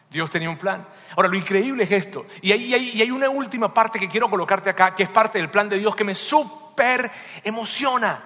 [0.10, 0.86] Dios tenía un plan.
[1.16, 2.26] Ahora, lo increíble es esto.
[2.42, 5.50] Y hay, y hay una última parte que quiero colocarte acá, que es parte del
[5.50, 7.10] plan de Dios que me súper
[7.44, 8.22] emociona.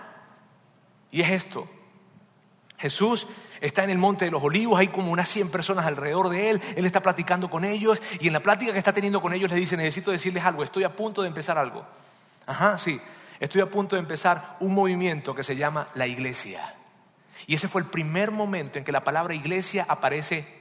[1.11, 1.69] Y es esto.
[2.77, 3.27] Jesús
[3.61, 6.61] está en el monte de los olivos, hay como unas 100 personas alrededor de él,
[6.75, 9.57] él está platicando con ellos y en la plática que está teniendo con ellos le
[9.57, 11.85] dice, necesito decirles algo, estoy a punto de empezar algo.
[12.45, 12.99] Ajá, sí,
[13.39, 16.75] estoy a punto de empezar un movimiento que se llama la iglesia.
[17.45, 20.59] Y ese fue el primer momento en que la palabra iglesia aparece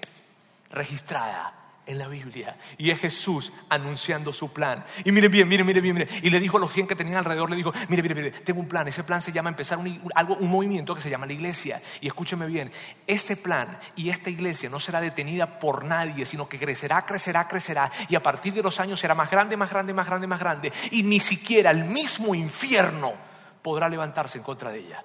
[0.71, 2.57] registrada en la Biblia.
[2.79, 4.85] Y es Jesús anunciando su plan.
[5.05, 7.49] Y miren bien, miren, miren bien, Y le dijo a los 100 que tenían alrededor,
[7.51, 8.87] le dijo, mire, mire, mire, tengo un plan.
[8.89, 11.81] Ese plan se llama empezar un, algo, un movimiento que se llama la iglesia.
[12.01, 12.71] Y escúcheme bien,
[13.07, 17.91] ese plan y esta iglesia no será detenida por nadie, sino que crecerá, crecerá, crecerá.
[18.09, 20.73] Y a partir de los años será más grande, más grande, más grande, más grande.
[20.91, 23.15] Y ni siquiera el mismo infierno
[23.63, 25.05] podrá levantarse en contra de ella.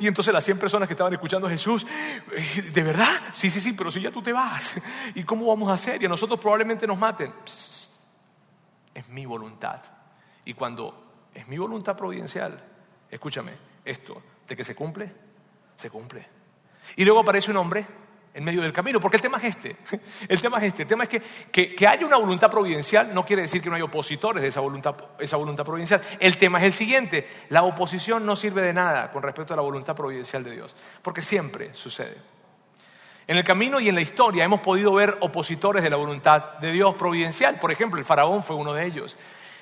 [0.00, 1.86] Y entonces las 100 personas que estaban escuchando a Jesús,
[2.32, 3.20] eh, ¿de verdad?
[3.32, 4.74] Sí, sí, sí, pero si ya tú te vas,
[5.14, 6.00] ¿y cómo vamos a hacer?
[6.02, 7.32] Y a nosotros probablemente nos maten.
[8.94, 9.80] es mi voluntad.
[10.44, 12.62] Y cuando es mi voluntad providencial,
[13.10, 13.52] escúchame,
[13.84, 15.12] esto, de que se cumple,
[15.76, 16.26] se cumple.
[16.96, 17.86] Y luego aparece un hombre
[18.34, 19.76] en medio del camino, porque el tema es este,
[20.28, 23.42] el tema es este, el tema es que, que, haya una voluntad providencial no quiere
[23.42, 26.72] decir que no hay opositores de esa voluntad, esa voluntad providencial, el tema es el
[26.72, 30.74] siguiente, la oposición no sirve de nada con respecto a la voluntad providencial de Dios,
[31.00, 32.16] porque siempre sucede.
[33.26, 36.72] En el camino y en la historia hemos podido ver opositores de la voluntad de
[36.72, 39.16] Dios providencial, por ejemplo, el faraón fue uno de ellos.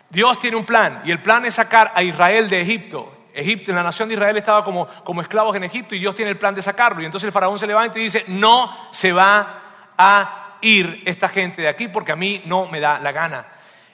[0.09, 3.83] Dios tiene un plan y el plan es sacar a Israel de Egipto Egipto, la
[3.83, 6.63] nación de Israel estaba como, como esclavos en Egipto y Dios tiene el plan de
[6.63, 7.03] sacarlo.
[7.03, 11.63] Y entonces el faraón se levanta y dice, no se va a ir esta gente
[11.63, 13.47] de aquí porque a mí no me da la gana.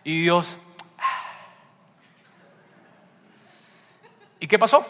[0.04, 0.58] Y Dios...
[4.40, 4.86] ¿Y qué pasó?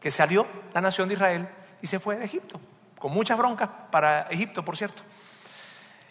[0.00, 1.48] Que salió la nación de Israel
[1.82, 2.60] y se fue de Egipto,
[2.98, 5.02] con muchas broncas para Egipto, por cierto.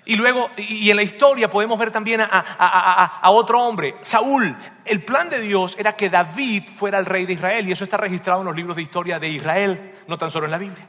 [0.09, 4.57] Y luego, y en la historia podemos ver también a, otro hombre, Saúl.
[4.83, 7.97] El plan de Dios era que David fuera el rey de Israel y eso está
[7.97, 10.87] registrado en los libros de historia de Israel, no tan solo en la Biblia.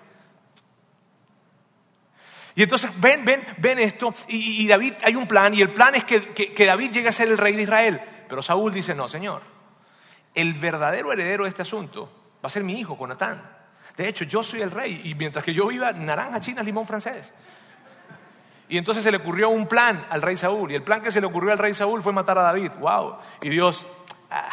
[2.54, 6.04] Y entonces ven, ven, ven esto y, David, hay un plan y el plan es
[6.04, 8.00] que, que David llegue a ser el rey de Israel.
[8.26, 9.42] Pero Saúl dice, no, Señor,
[10.34, 12.10] el verdadero heredero de este asunto
[12.42, 13.42] va a ser mi hijo, Jonatán.
[13.98, 17.34] De hecho, yo soy el rey y mientras que yo viva, naranja, china, limón francés.
[18.70, 20.70] Y entonces se le ocurrió un plan al rey Saúl.
[20.70, 22.70] Y el plan que se le ocurrió al rey Saúl fue matar a David.
[22.78, 23.16] ¡Wow!
[23.42, 23.84] Y Dios.
[24.30, 24.48] Ah,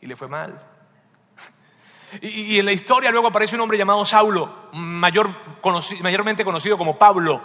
[0.00, 0.60] y le fue mal.
[2.20, 7.42] Y, en la historia luego aparece un hombre llamado Saulo, mayormente conocido como Pablo.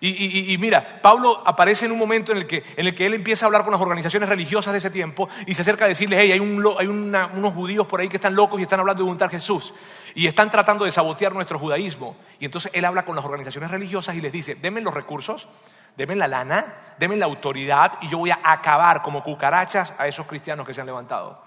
[0.00, 3.72] Y, mira, Pablo aparece en un momento en el, que, él empieza a hablar con
[3.72, 7.86] las organizaciones religiosas de ese tiempo y se acerca a decirles, hey, hay, unos judíos
[7.86, 9.74] por ahí que están locos y están hablando de un tal Jesús
[10.14, 12.16] y están tratando de sabotear nuestro judaísmo.
[12.38, 15.48] Y entonces él habla con las organizaciones religiosas y les dice, denme los recursos,
[15.96, 20.26] denme la lana, denme la autoridad y yo voy a acabar como cucarachas a esos
[20.26, 21.42] cristianos que se han levantado.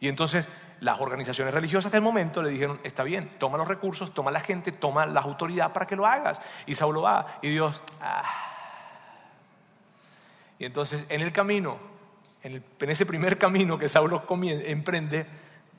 [0.00, 0.46] Y entonces
[0.82, 4.72] las organizaciones religiosas del momento le dijeron, está bien, toma los recursos, toma la gente,
[4.72, 6.40] toma la autoridad para que lo hagas.
[6.66, 7.80] Y Saulo va y Dios...
[8.00, 8.24] Ah.
[10.58, 11.76] Y entonces en el camino,
[12.42, 15.26] en, ese primer camino que Saulo emprende,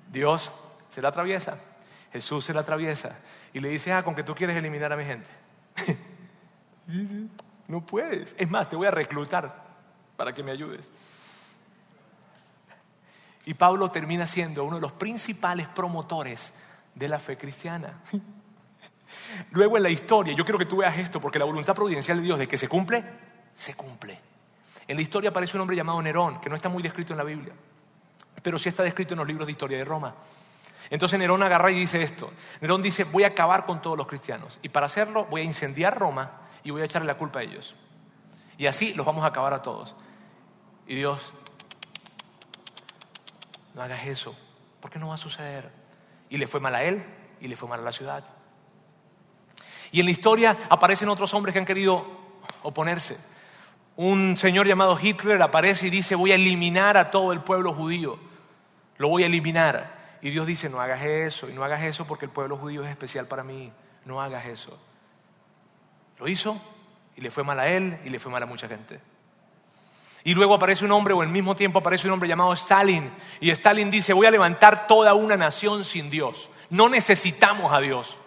[0.10, 0.52] Dios
[0.88, 1.58] se la atraviesa,
[2.14, 3.18] Jesús se la atraviesa
[3.52, 5.30] y le dice, ah, con que tú quieres eliminar a mi gente.
[7.68, 8.36] no puedes.
[8.38, 9.64] Es más, te voy a reclutar
[10.16, 10.90] para que me ayudes.
[13.46, 16.54] Y Pablo termina siendo uno de los principales promotores
[16.96, 18.02] de la fe cristiana.
[19.52, 22.24] Luego en la historia, yo quiero que tú veas esto, porque la voluntad providencial de
[22.24, 23.04] Dios de que se cumple,
[23.54, 24.20] se cumple.
[24.88, 27.24] En la historia aparece un hombre llamado Nerón, que no está muy descrito en la
[27.24, 27.54] Biblia,
[28.42, 30.14] pero sí está descrito en los libros de historia de Roma.
[30.90, 32.32] Entonces Nerón agarra y dice esto.
[32.62, 34.60] Nerón dice, voy a acabar con todos los cristianos.
[34.62, 36.32] Y para hacerlo voy a incendiar Roma
[36.64, 37.74] y voy a echarle la culpa a ellos.
[38.58, 39.96] Y así los vamos a acabar a todos.
[40.86, 41.34] Y Dios
[43.74, 44.36] no hagas eso,
[44.80, 45.72] porque no va a suceder.
[46.30, 47.04] Y le fue mal a él
[47.40, 48.24] y le fue mal a la ciudad.
[49.92, 52.06] Y en la historia aparecen otros hombres que han querido
[52.64, 53.18] oponerse.
[53.96, 58.18] Un señor llamado Hitler aparece y dice, voy a eliminar a todo el pueblo judío.
[58.98, 60.18] Lo voy a eliminar.
[60.22, 61.48] Y Dios dice, no hagas eso.
[61.48, 63.72] Y no hagas eso porque el pueblo judío es especial para mí.
[64.06, 64.80] No hagas eso.
[66.18, 66.60] Lo hizo
[67.16, 69.00] y le fue mal a él y le fue mal a mucha gente.
[70.24, 73.12] Y luego aparece un hombre, o al mismo tiempo aparece un hombre llamado Stalin.
[73.42, 76.50] Y Stalin dice, voy a levantar toda una nación sin Dios.
[76.70, 78.18] No necesitamos a Dios.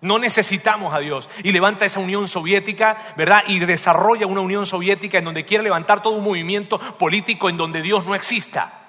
[0.00, 1.28] No necesitamos a Dios.
[1.42, 3.42] Y levanta esa Unión Soviética, ¿verdad?
[3.48, 7.82] Y desarrolla una Unión Soviética en donde quiere levantar todo un movimiento político en donde
[7.82, 8.80] Dios no exista.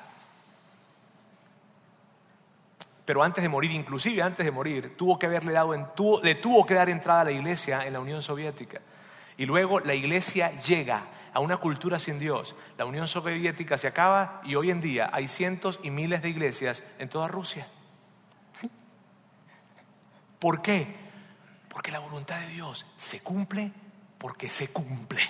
[3.05, 5.73] Pero antes de morir, inclusive antes de morir, tuvo que haberle dado,
[6.21, 8.81] le tuvo que dar entrada a la iglesia en la Unión Soviética.
[9.37, 11.03] Y luego la iglesia llega
[11.35, 12.55] a una cultura sin Dios.
[12.77, 16.81] La Unión Soviética se acaba y hoy en día hay cientos y miles de iglesias
[16.97, 17.67] en toda Rusia.
[20.39, 20.87] ¿Por qué?
[21.67, 23.69] Porque la voluntad de Dios se cumple
[24.17, 25.21] porque se cumple.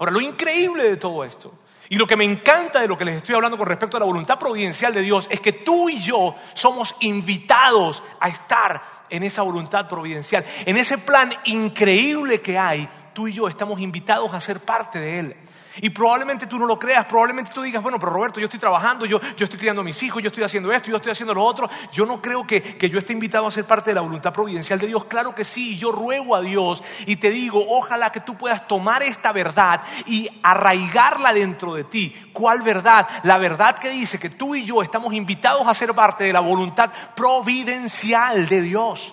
[0.00, 3.18] Ahora, lo increíble de todo esto y lo que me encanta de lo que les
[3.18, 6.34] estoy hablando con respecto a la voluntad providencial de Dios es que tú y yo
[6.54, 13.28] somos invitados a estar en esa voluntad providencial, en ese plan increíble que hay tú
[13.28, 15.36] y yo estamos invitados a ser parte de Él.
[15.82, 19.06] Y probablemente tú no lo creas, probablemente tú digas, bueno, pero Roberto, yo estoy trabajando,
[19.06, 21.42] yo, yo estoy criando a mis hijos, yo estoy haciendo esto, yo estoy haciendo lo
[21.42, 21.68] otro.
[21.92, 24.78] Yo no creo que, que yo esté invitado a ser parte de la voluntad providencial
[24.78, 25.04] de Dios.
[25.06, 29.02] Claro que sí, yo ruego a Dios y te digo, ojalá que tú puedas tomar
[29.02, 32.14] esta verdad y arraigarla dentro de ti.
[32.32, 33.08] ¿Cuál verdad?
[33.24, 36.40] La verdad que dice que tú y yo estamos invitados a ser parte de la
[36.40, 39.12] voluntad providencial de Dios.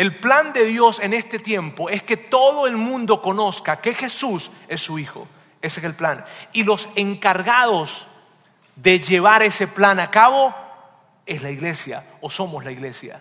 [0.00, 4.50] El plan de Dios en este tiempo es que todo el mundo conozca que Jesús
[4.66, 5.28] es su Hijo.
[5.60, 6.24] Ese es el plan.
[6.54, 8.06] Y los encargados
[8.76, 10.54] de llevar ese plan a cabo
[11.26, 13.20] es la iglesia o somos la iglesia.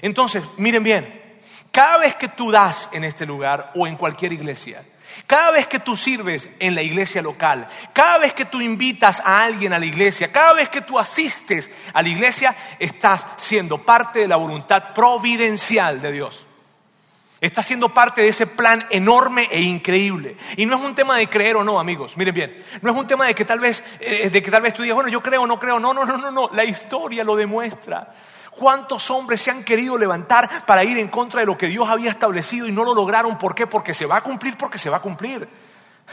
[0.00, 1.40] Entonces, miren bien,
[1.70, 4.86] cada vez que tú das en este lugar o en cualquier iglesia,
[5.26, 9.42] cada vez que tú sirves en la iglesia local, cada vez que tú invitas a
[9.42, 14.20] alguien a la iglesia, cada vez que tú asistes a la iglesia, estás siendo parte
[14.20, 16.46] de la voluntad providencial de Dios.
[17.40, 20.36] Estás siendo parte de ese plan enorme e increíble.
[20.56, 22.16] Y no es un tema de creer o no, amigos.
[22.16, 22.64] Miren bien.
[22.82, 24.96] No es un tema de que tal vez, eh, de que tal vez tú digas,
[24.96, 25.78] bueno, yo creo o no creo.
[25.78, 26.50] No, no, no, no, no.
[26.52, 28.12] La historia lo demuestra.
[28.58, 32.10] ¿Cuántos hombres se han querido levantar para ir en contra de lo que Dios había
[32.10, 33.38] establecido y no lo lograron?
[33.38, 33.66] ¿Por qué?
[33.66, 35.48] Porque se va a cumplir, porque se va a cumplir.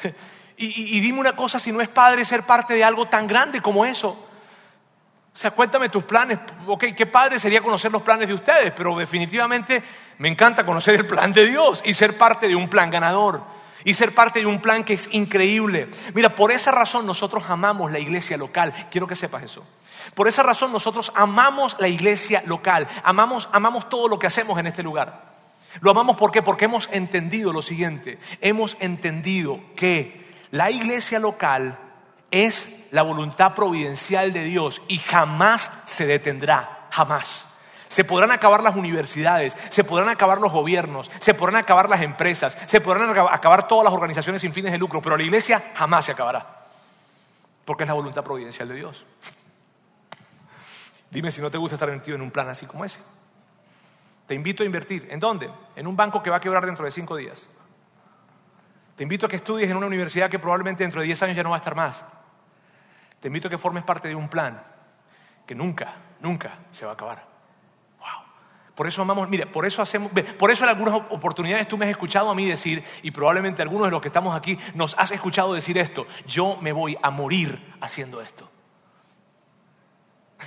[0.57, 3.85] Y, dime una cosa, si no es padre ser parte de algo tan grande como
[3.85, 4.11] eso.
[4.11, 6.39] O sea, cuéntame tus planes.
[6.65, 9.83] Ok, qué padre sería conocer los planes de ustedes, pero definitivamente
[10.17, 13.43] me encanta conocer el plan de Dios y ser parte de un plan ganador
[13.85, 15.89] y ser parte de un plan que es increíble.
[16.13, 18.73] Mira, por esa razón nosotros amamos la iglesia local.
[18.91, 19.63] Quiero que sepas eso.
[20.13, 24.67] Por esa razón nosotros amamos la iglesia local, amamos, amamos todo lo que hacemos en
[24.67, 25.33] este lugar.
[25.81, 31.79] Lo amamos porque hemos entendido lo siguiente, hemos entendido que la iglesia local
[32.31, 37.45] es la voluntad providencial de Dios y jamás se detendrá, jamás.
[37.95, 42.57] Se podrán acabar las universidades, se podrán acabar los gobiernos, se podrán acabar las empresas,
[42.67, 46.11] se podrán acabar todas las organizaciones sin fines de lucro, pero la iglesia jamás se
[46.11, 46.45] acabará,
[47.63, 49.05] porque es la voluntad providencial de Dios.
[51.09, 52.99] Dime si no te gusta estar metido en un plan así como ese.
[54.27, 55.07] Te invito a invertir.
[55.09, 55.49] ¿En dónde?
[55.77, 57.47] En un banco que va a quebrar dentro de cinco días.
[58.97, 61.43] Te invito a que estudies en una universidad que probablemente dentro de diez años ya
[61.43, 62.03] no va a estar más.
[63.21, 64.61] Te invito a que formes parte de un plan
[65.47, 67.34] que nunca, nunca se va a acabar.
[68.75, 71.91] Por eso amamos, mire, por eso hacemos, por eso en algunas oportunidades tú me has
[71.91, 75.53] escuchado a mí decir, y probablemente algunos de los que estamos aquí nos has escuchado
[75.53, 78.49] decir esto, yo me voy a morir haciendo esto.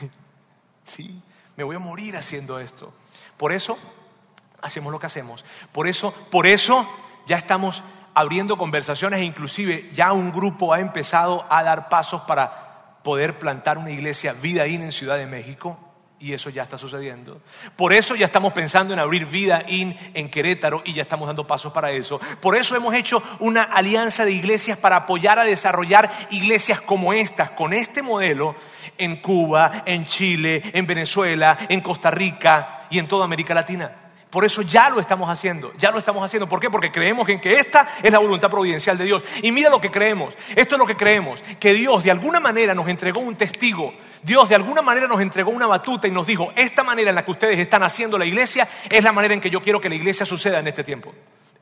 [0.84, 1.20] Sí,
[1.54, 2.94] me voy a morir haciendo esto.
[3.36, 3.76] Por eso
[4.62, 5.44] hacemos lo que hacemos.
[5.70, 6.88] Por eso, por eso
[7.26, 7.82] ya estamos
[8.14, 13.76] abriendo conversaciones e inclusive ya un grupo ha empezado a dar pasos para poder plantar
[13.76, 15.87] una iglesia Vida en Ciudad de México
[16.20, 17.40] y eso ya está sucediendo.
[17.76, 21.46] Por eso ya estamos pensando en abrir Vida In en Querétaro y ya estamos dando
[21.46, 22.20] pasos para eso.
[22.40, 27.50] Por eso hemos hecho una alianza de iglesias para apoyar a desarrollar iglesias como estas,
[27.50, 28.56] con este modelo,
[28.96, 34.08] en Cuba, en Chile, en Venezuela, en Costa Rica y en toda América Latina.
[34.30, 36.48] Por eso ya lo estamos haciendo, ya lo estamos haciendo.
[36.48, 36.68] ¿Por qué?
[36.68, 39.22] Porque creemos en que esta es la voluntad providencial de Dios.
[39.42, 42.74] Y mira lo que creemos, esto es lo que creemos, que Dios de alguna manera
[42.74, 46.52] nos entregó un testigo, Dios de alguna manera nos entregó una batuta y nos dijo,
[46.56, 49.50] esta manera en la que ustedes están haciendo la iglesia es la manera en que
[49.50, 51.12] yo quiero que la iglesia suceda en este tiempo.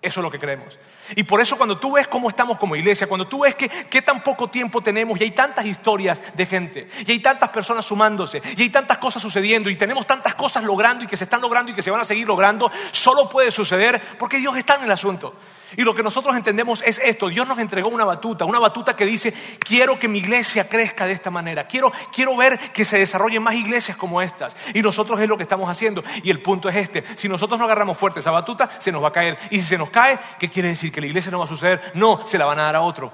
[0.03, 0.79] Eso es lo que creemos.
[1.15, 4.03] Y por eso cuando tú ves cómo estamos como iglesia, cuando tú ves que, qué
[4.03, 8.43] tan poco tiempo tenemos y hay tantas historias de gente, y hay tantas personas sumándose,
[8.57, 11.73] y hay tantas cosas sucediendo, y tenemos tantas cosas logrando y que se están logrando
[11.73, 14.91] y que se van a seguir logrando, solo puede suceder porque Dios está en el
[14.91, 15.35] asunto.
[15.77, 19.05] Y lo que nosotros entendemos es esto, Dios nos entregó una batuta, una batuta que
[19.05, 23.43] dice, quiero que mi iglesia crezca de esta manera, quiero, quiero ver que se desarrollen
[23.43, 24.55] más iglesias como estas.
[24.75, 26.05] Y nosotros es lo que estamos haciendo.
[26.23, 29.09] Y el punto es este, si nosotros no agarramos fuerte esa batuta, se nos va
[29.09, 29.39] a caer.
[29.51, 30.93] Y si se nos cae, ¿qué quiere decir?
[30.93, 31.93] Que la iglesia no va a suceder.
[31.95, 33.13] No, se la van a dar a otro.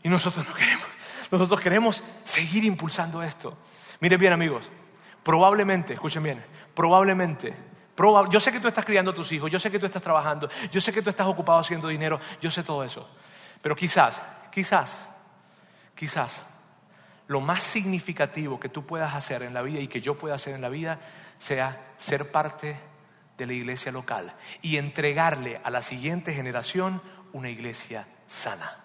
[0.00, 0.86] Y nosotros no queremos.
[1.28, 3.58] Nosotros queremos seguir impulsando esto.
[3.98, 4.70] Miren bien amigos,
[5.24, 7.52] probablemente, escuchen bien, probablemente
[8.30, 10.48] yo sé que tú estás criando a tus hijos, yo sé que tú estás trabajando,
[10.70, 13.08] yo sé que tú estás ocupado haciendo dinero, yo sé todo eso.
[13.60, 14.20] Pero quizás,
[14.52, 14.98] quizás,
[15.96, 16.42] quizás,
[17.26, 20.54] lo más significativo que tú puedas hacer en la vida y que yo pueda hacer
[20.54, 21.00] en la vida
[21.38, 22.78] sea ser parte
[23.38, 27.00] de la iglesia local y entregarle a la siguiente generación
[27.32, 28.80] una iglesia sana,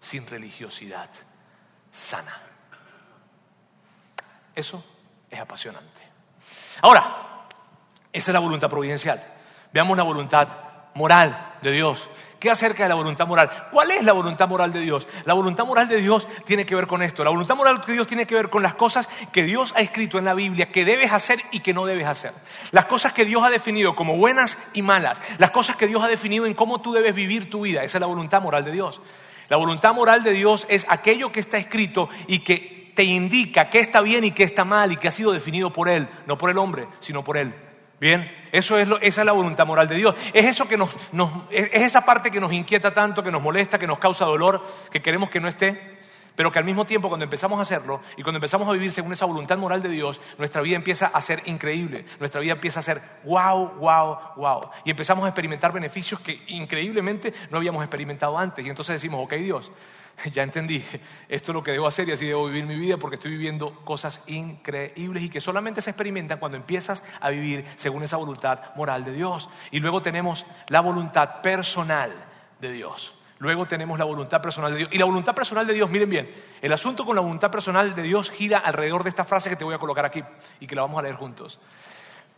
[0.00, 1.10] sin religiosidad,
[1.90, 2.40] sana.
[4.54, 4.84] Eso
[5.28, 6.00] es apasionante.
[6.80, 7.46] Ahora,
[8.12, 9.22] esa es la voluntad providencial.
[9.72, 10.48] Veamos la voluntad
[10.94, 12.08] moral de Dios.
[12.38, 13.50] ¿Qué acerca de la voluntad moral?
[13.72, 15.08] ¿Cuál es la voluntad moral de Dios?
[15.24, 17.24] La voluntad moral de Dios tiene que ver con esto.
[17.24, 20.18] La voluntad moral de Dios tiene que ver con las cosas que Dios ha escrito
[20.18, 22.32] en la Biblia, que debes hacer y que no debes hacer.
[22.70, 25.20] Las cosas que Dios ha definido como buenas y malas.
[25.38, 27.82] Las cosas que Dios ha definido en cómo tú debes vivir tu vida.
[27.82, 29.00] Esa es la voluntad moral de Dios.
[29.48, 33.80] La voluntad moral de Dios es aquello que está escrito y que te indica qué
[33.80, 36.50] está bien y qué está mal y que ha sido definido por Él, no por
[36.50, 37.54] el hombre, sino por Él.
[38.00, 40.14] Bien, eso es lo, esa es la voluntad moral de Dios.
[40.32, 40.90] Es eso que nos,
[41.50, 45.02] es esa parte que nos inquieta tanto, que nos molesta, que nos causa dolor, que
[45.02, 45.98] queremos que no esté,
[46.38, 49.12] pero que al mismo tiempo cuando empezamos a hacerlo y cuando empezamos a vivir según
[49.12, 52.82] esa voluntad moral de Dios, nuestra vida empieza a ser increíble, nuestra vida empieza a
[52.84, 54.70] ser wow, wow, wow.
[54.84, 58.64] Y empezamos a experimentar beneficios que increíblemente no habíamos experimentado antes.
[58.64, 59.72] Y entonces decimos, ok Dios,
[60.32, 60.84] ya entendí,
[61.28, 63.74] esto es lo que debo hacer y así debo vivir mi vida porque estoy viviendo
[63.84, 69.04] cosas increíbles y que solamente se experimentan cuando empiezas a vivir según esa voluntad moral
[69.04, 69.48] de Dios.
[69.70, 72.12] Y luego tenemos la voluntad personal
[72.60, 73.14] de Dios.
[73.38, 74.90] Luego tenemos la voluntad personal de Dios.
[74.92, 78.02] Y la voluntad personal de Dios, miren bien, el asunto con la voluntad personal de
[78.02, 80.24] Dios gira alrededor de esta frase que te voy a colocar aquí
[80.58, 81.60] y que la vamos a leer juntos.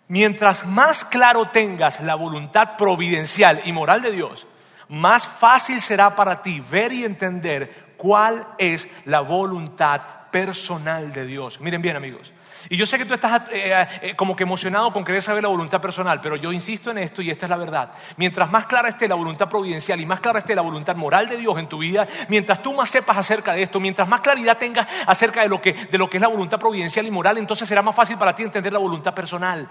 [0.09, 4.47] Mientras más claro tengas la voluntad providencial y moral de Dios,
[4.91, 10.01] más fácil será para ti ver y entender cuál es la voluntad
[10.31, 11.61] personal de Dios.
[11.61, 12.33] Miren bien amigos.
[12.69, 15.49] Y yo sé que tú estás eh, eh, como que emocionado con querer saber la
[15.49, 17.93] voluntad personal, pero yo insisto en esto y esta es la verdad.
[18.17, 21.37] Mientras más clara esté la voluntad providencial y más clara esté la voluntad moral de
[21.37, 24.87] Dios en tu vida, mientras tú más sepas acerca de esto, mientras más claridad tengas
[25.07, 27.81] acerca de lo que, de lo que es la voluntad providencial y moral, entonces será
[27.81, 29.69] más fácil para ti entender la voluntad personal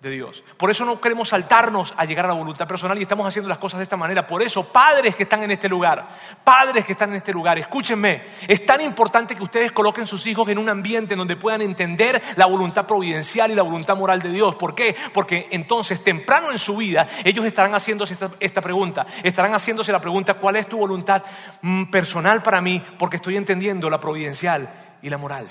[0.00, 0.42] de Dios.
[0.56, 3.58] Por eso no queremos saltarnos a llegar a la voluntad personal y estamos haciendo las
[3.58, 4.26] cosas de esta manera.
[4.26, 6.08] Por eso, padres que están en este lugar,
[6.42, 10.48] padres que están en este lugar, escúchenme, es tan importante que ustedes coloquen sus hijos
[10.48, 14.54] en un ambiente donde puedan entender la voluntad providencial y la voluntad moral de Dios.
[14.54, 14.96] ¿Por qué?
[15.12, 20.34] Porque entonces, temprano en su vida, ellos estarán haciéndose esta, pregunta, estarán haciéndose la pregunta,
[20.34, 21.22] ¿cuál es tu voluntad
[21.60, 22.82] mm, personal para mí?
[22.98, 25.46] Porque estoy entendiendo la providencial y la moral.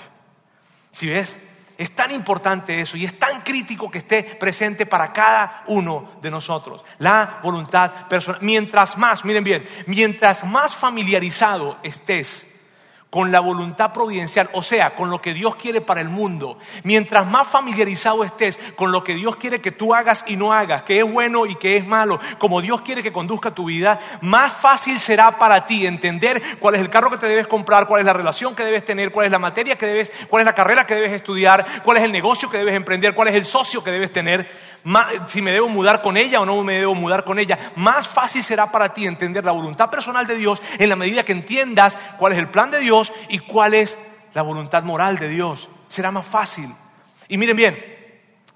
[0.90, 1.36] Si ves?
[1.80, 6.30] Es tan importante eso y es tan crítico que esté presente para cada uno de
[6.30, 6.84] nosotros.
[6.98, 8.42] La voluntad personal.
[8.42, 12.46] Mientras más, miren bien, mientras más familiarizado estés
[13.10, 17.26] con la voluntad providencial, o sea, con lo que Dios quiere para el mundo, mientras
[17.26, 21.00] más familiarizado estés con lo que Dios quiere que tú hagas y no hagas, que
[21.00, 25.00] es bueno y que es malo, como Dios quiere que conduzca tu vida, más fácil
[25.00, 28.12] será para ti entender cuál es el carro que te debes comprar, cuál es la
[28.12, 30.94] relación que debes tener, cuál es la materia que debes, cuál es la carrera que
[30.94, 34.12] debes estudiar, cuál es el negocio que debes emprender, cuál es el socio que debes
[34.12, 34.48] tener,
[35.26, 37.58] si me debo mudar con ella o no me debo mudar con ella.
[37.74, 41.32] Más fácil será para ti entender la voluntad personal de Dios en la medida que
[41.32, 43.96] entiendas cuál es el plan de Dios y cuál es
[44.34, 45.68] la voluntad moral de Dios.
[45.88, 46.74] Será más fácil.
[47.28, 48.00] Y miren bien,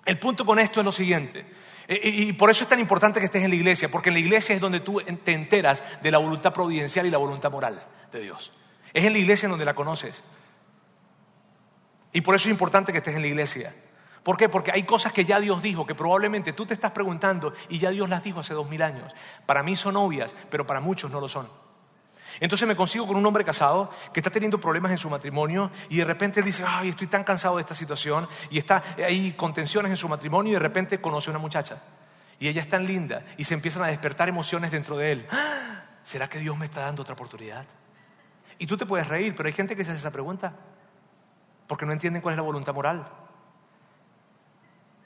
[0.05, 1.47] el punto con esto es lo siguiente.
[1.87, 4.21] E, y por eso es tan importante que estés en la iglesia, porque en la
[4.21, 7.83] iglesia es donde tú te enteras de la voluntad providencial y la voluntad moral
[8.13, 8.53] de Dios.
[8.93, 10.23] Es en la iglesia donde la conoces.
[12.13, 13.75] Y por eso es importante que estés en la iglesia.
[14.23, 14.49] ¿Por qué?
[14.49, 17.91] Porque hay cosas que ya Dios dijo, que probablemente tú te estás preguntando y ya
[17.91, 19.13] Dios las dijo hace dos mil años.
[19.45, 21.49] Para mí son obvias, pero para muchos no lo son.
[22.41, 25.97] Entonces me consigo con un hombre casado que está teniendo problemas en su matrimonio y
[25.97, 29.55] de repente él dice, ay, estoy tan cansado de esta situación y está ahí con
[29.55, 31.79] tensiones en su matrimonio y de repente conoce a una muchacha
[32.39, 35.27] y ella es tan linda y se empiezan a despertar emociones dentro de él.
[35.31, 35.85] ¡Ah!
[36.03, 37.65] ¿Será que Dios me está dando otra oportunidad?
[38.59, 40.55] Y tú te puedes reír, pero hay gente que se hace esa pregunta
[41.67, 43.07] porque no entienden cuál es la voluntad moral.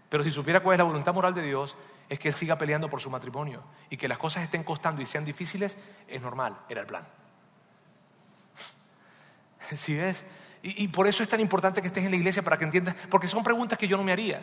[0.08, 1.76] Pero si supiera cuál es la voluntad moral de Dios,
[2.08, 5.06] es que él siga peleando por su matrimonio y que las cosas estén costando y
[5.06, 5.76] sean difíciles,
[6.08, 7.06] es normal, era el plan.
[9.76, 10.24] ¿Sí ves?
[10.62, 12.94] Y, y, por eso es tan importante que estés en la iglesia para que entiendas,
[13.10, 14.42] porque son preguntas que yo no me haría.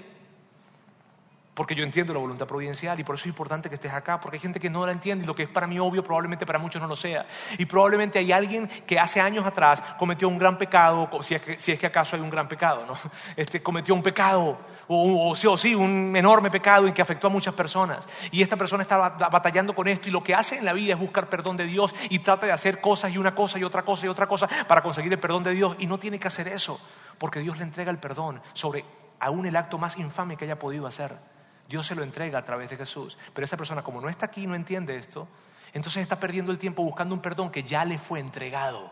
[1.55, 4.35] Porque yo entiendo la voluntad providencial y por eso es importante que estés acá, porque
[4.35, 6.59] hay gente que no la entiende y lo que es para mí obvio probablemente para
[6.59, 7.25] muchos no lo sea.
[7.57, 11.57] Y probablemente hay alguien que hace años atrás cometió un gran pecado, si es que,
[11.57, 12.95] si es que acaso hay un gran pecado, ¿no?
[13.37, 17.27] Este, cometió un pecado o, o, sí, o sí, un enorme pecado y que afectó
[17.27, 18.05] a muchas personas.
[18.31, 20.99] Y esta persona está batallando con esto y lo que hace en la vida es
[20.99, 24.05] buscar perdón de Dios y trata de hacer cosas y una cosa y otra cosa
[24.05, 25.77] y otra cosa para conseguir el perdón de Dios.
[25.79, 26.81] Y no tiene que hacer eso,
[27.17, 28.83] porque Dios le entrega el perdón sobre
[29.21, 31.34] aún el acto más infame que haya podido hacer.
[31.67, 33.17] Dios se lo entrega a través de Jesús.
[33.33, 35.27] Pero esa persona, como no está aquí no entiende esto,
[35.73, 38.91] entonces está perdiendo el tiempo buscando un perdón que ya le fue entregado.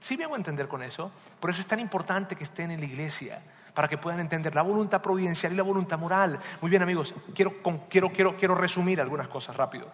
[0.00, 1.12] ¿Sí me hago entender con eso?
[1.38, 3.40] Por eso es tan importante que estén en la iglesia,
[3.72, 6.38] para que puedan entender la voluntad providencial y la voluntad moral.
[6.60, 7.54] Muy bien, amigos, quiero,
[7.88, 9.90] quiero, quiero, quiero resumir algunas cosas rápido.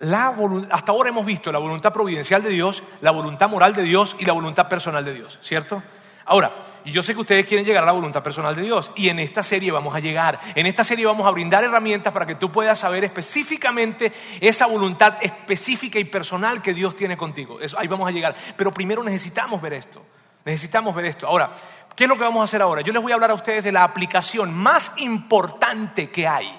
[0.00, 0.36] La
[0.70, 4.26] hasta ahora hemos visto la voluntad providencial de Dios, la voluntad moral de Dios y
[4.26, 5.82] la voluntad personal de Dios, ¿cierto?
[6.26, 8.92] Ahora, y yo sé que ustedes quieren llegar a la voluntad personal de Dios.
[8.94, 10.38] Y en esta serie vamos a llegar.
[10.54, 15.16] En esta serie vamos a brindar herramientas para que tú puedas saber específicamente esa voluntad
[15.22, 17.58] específica y personal que Dios tiene contigo.
[17.78, 18.34] Ahí vamos a llegar.
[18.56, 20.04] Pero primero necesitamos ver esto.
[20.44, 21.26] Necesitamos ver esto.
[21.26, 21.52] Ahora,
[21.96, 22.82] ¿qué es lo que vamos a hacer ahora?
[22.82, 26.54] Yo les voy a hablar a ustedes de la aplicación más importante que hay.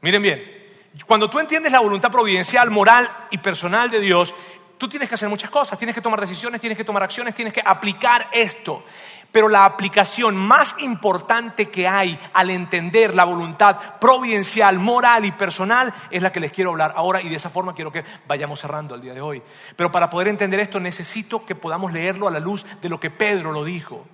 [0.00, 0.58] Miren bien,
[1.06, 4.34] cuando tú entiendes la voluntad providencial, moral y personal de Dios,
[4.78, 7.52] tú tienes que hacer muchas cosas, tienes que tomar decisiones, tienes que tomar acciones, tienes
[7.52, 8.84] que aplicar esto.
[9.30, 15.92] Pero la aplicación más importante que hay al entender la voluntad providencial, moral y personal
[16.10, 18.94] es la que les quiero hablar ahora y de esa forma quiero que vayamos cerrando
[18.94, 19.42] el día de hoy.
[19.76, 23.10] Pero para poder entender esto necesito que podamos leerlo a la luz de lo que
[23.10, 24.06] Pedro lo dijo.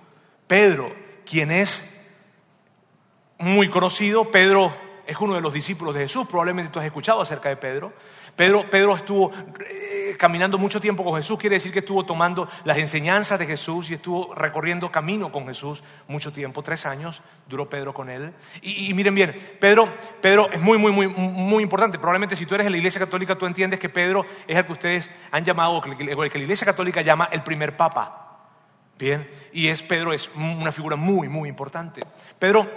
[0.47, 0.93] Pedro,
[1.25, 1.89] quien es
[3.37, 4.73] muy conocido, Pedro
[5.07, 7.93] es uno de los discípulos de Jesús, probablemente tú has escuchado acerca de Pedro.
[8.35, 9.31] Pedro, Pedro estuvo
[9.69, 13.89] eh, caminando mucho tiempo con Jesús, quiere decir que estuvo tomando las enseñanzas de Jesús
[13.89, 18.33] y estuvo recorriendo camino con Jesús mucho tiempo, tres años duró Pedro con él.
[18.61, 21.97] Y, miren bien, Pedro, Pedro es muy, muy, muy, muy importante.
[21.97, 24.73] Probablemente si tú eres de la Iglesia Católica, tú entiendes que Pedro es el que
[24.73, 28.21] ustedes han llamado, el que la Iglesia Católica llama el primer papa.
[28.97, 32.01] Bien, y es Pedro es una figura muy, muy importante.
[32.39, 32.69] Pedro,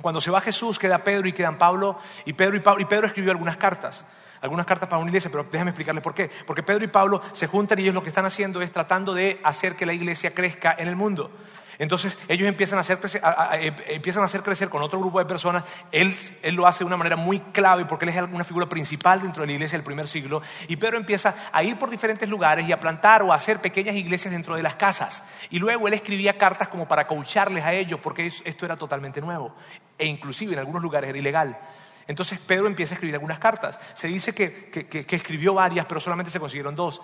[0.00, 3.06] cuando se va Jesús, queda Pedro y quedan Pablo, y Pedro, y Pablo, y Pedro
[3.06, 4.04] escribió algunas cartas
[4.44, 6.30] algunas cartas para una iglesia, pero déjame explicarles por qué.
[6.46, 9.40] Porque Pedro y Pablo se juntan y ellos lo que están haciendo es tratando de
[9.42, 11.30] hacer que la iglesia crezca en el mundo.
[11.78, 13.22] Entonces ellos empiezan a hacer crecer,
[13.54, 15.64] eh, empiezan a hacer crecer con otro grupo de personas.
[15.90, 19.22] Él, él, lo hace de una manera muy clave porque él es una figura principal
[19.22, 20.42] dentro de la iglesia del primer siglo.
[20.68, 23.96] Y Pedro empieza a ir por diferentes lugares y a plantar o a hacer pequeñas
[23.96, 25.24] iglesias dentro de las casas.
[25.48, 29.54] Y luego él escribía cartas como para coacharles a ellos porque esto era totalmente nuevo.
[29.96, 31.58] E inclusive en algunos lugares era ilegal.
[32.06, 33.78] Entonces Pedro empieza a escribir algunas cartas.
[33.94, 37.00] Se dice que, escribió varias, pero solamente se consiguieron dos.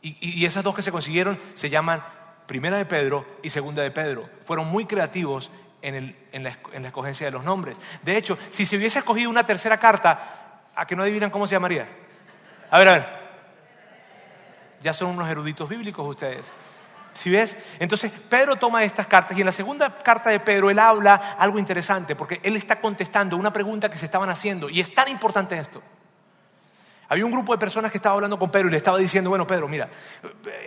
[0.00, 2.04] Y, esas dos que se consiguieron se llaman
[2.46, 4.28] Primera de Pedro y Segunda de Pedro.
[4.44, 5.50] Fueron muy creativos
[5.82, 7.78] en, la, en la escogencia de los nombres.
[8.02, 11.54] De hecho, si se hubiese escogido una tercera carta, ¿a que no adivinan cómo se
[11.54, 11.88] llamaría?
[12.70, 13.18] A ver, a ver.
[14.80, 16.52] Ya son unos eruditos bíblicos ustedes.
[17.18, 17.56] ¿Sí ves?
[17.80, 21.58] Entonces Pedro toma estas cartas y en la segunda carta de Pedro él habla algo
[21.58, 25.58] interesante porque él está contestando una pregunta que se estaban haciendo y es tan importante
[25.58, 25.82] esto.
[27.08, 29.48] Había un grupo de personas que estaba hablando con Pedro y le estaba diciendo, bueno,
[29.48, 29.88] Pedro, mira,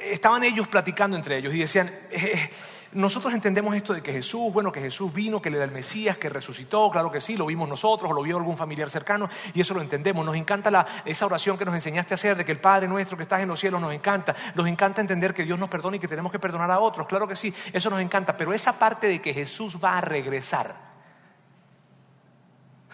[0.03, 2.49] estaban ellos platicando entre ellos y decían, eh,
[2.93, 6.17] nosotros entendemos esto de que Jesús, bueno, que Jesús vino, que le da el Mesías,
[6.17, 9.61] que resucitó, claro que sí, lo vimos nosotros o lo vio algún familiar cercano y
[9.61, 10.25] eso lo entendemos.
[10.25, 13.23] Nos encanta esa oración que nos enseñaste a hacer de que el Padre nuestro que
[13.23, 14.35] estás en los cielos nos encanta.
[14.55, 17.27] Nos encanta entender que Dios nos perdona y que tenemos que perdonar a otros, claro
[17.27, 18.35] que sí, eso nos encanta.
[18.35, 20.75] Pero esa parte de que Jesús va a regresar,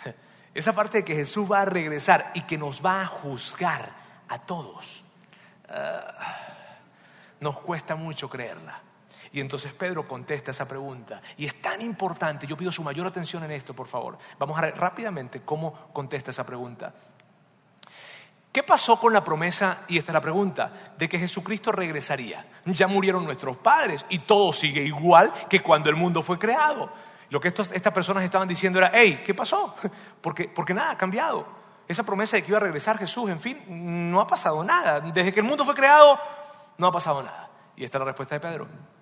[0.54, 3.90] esa parte de que Jesús va a regresar y que nos va a juzgar
[4.30, 5.04] a todos,
[5.70, 6.12] ah,
[7.40, 8.87] nos cuesta mucho creerla.
[9.38, 11.22] Y entonces Pedro contesta esa pregunta.
[11.38, 14.18] Y es tan importante, yo pido su mayor atención en esto, por favor.
[14.40, 16.92] Vamos a ver rápidamente cómo contesta esa pregunta.
[18.52, 22.48] ¿Qué pasó con la promesa, y esta es la pregunta, de que Jesucristo regresaría?
[22.66, 26.90] Ya murieron nuestros padres y todo sigue igual que cuando el mundo fue creado.
[27.30, 29.76] Lo que estas personas estaban diciendo era, hey, ¿qué pasó?
[30.20, 31.46] Porque, porque nada ha cambiado.
[31.88, 35.00] Esa promesa de que iba a regresar Jesús, en fin, no ha pasado nada.
[35.00, 36.20] Desde que el mundo fue creado,
[36.80, 37.52] no ha pasado nada.
[37.76, 38.97] Y esta es la respuesta de Pedro.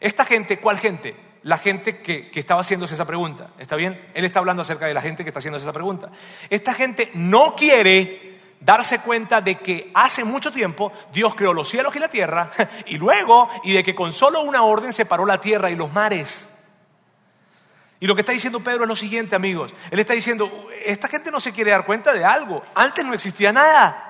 [0.00, 1.14] Esta gente, ¿cuál gente?
[1.42, 3.50] La gente que, que, estaba haciéndose esa pregunta.
[3.58, 4.10] ¿Está bien?
[4.14, 6.10] Él está hablando acerca de la gente que está haciéndose esa pregunta.
[6.48, 8.30] Esta gente no quiere
[8.60, 12.50] darse cuenta de que hace mucho tiempo Dios creó los cielos y la tierra
[12.86, 16.48] y luego, y de que con solo una orden separó la tierra y los mares.
[17.98, 19.74] Y lo que está diciendo Pedro es lo siguiente, amigos.
[19.90, 22.62] Él está diciendo, esta gente no se quiere dar cuenta de algo.
[22.74, 24.06] Antes no existía nada.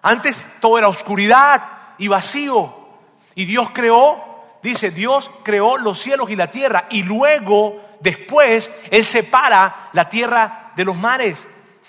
[0.00, 1.62] Antes todo era oscuridad
[1.98, 2.74] y vacío.
[3.34, 4.24] Y Dios creó,
[4.70, 6.86] dice, Dios creó los cielos y la tierra.
[6.90, 11.46] Y luego, después, Él separa la tierra de los mares.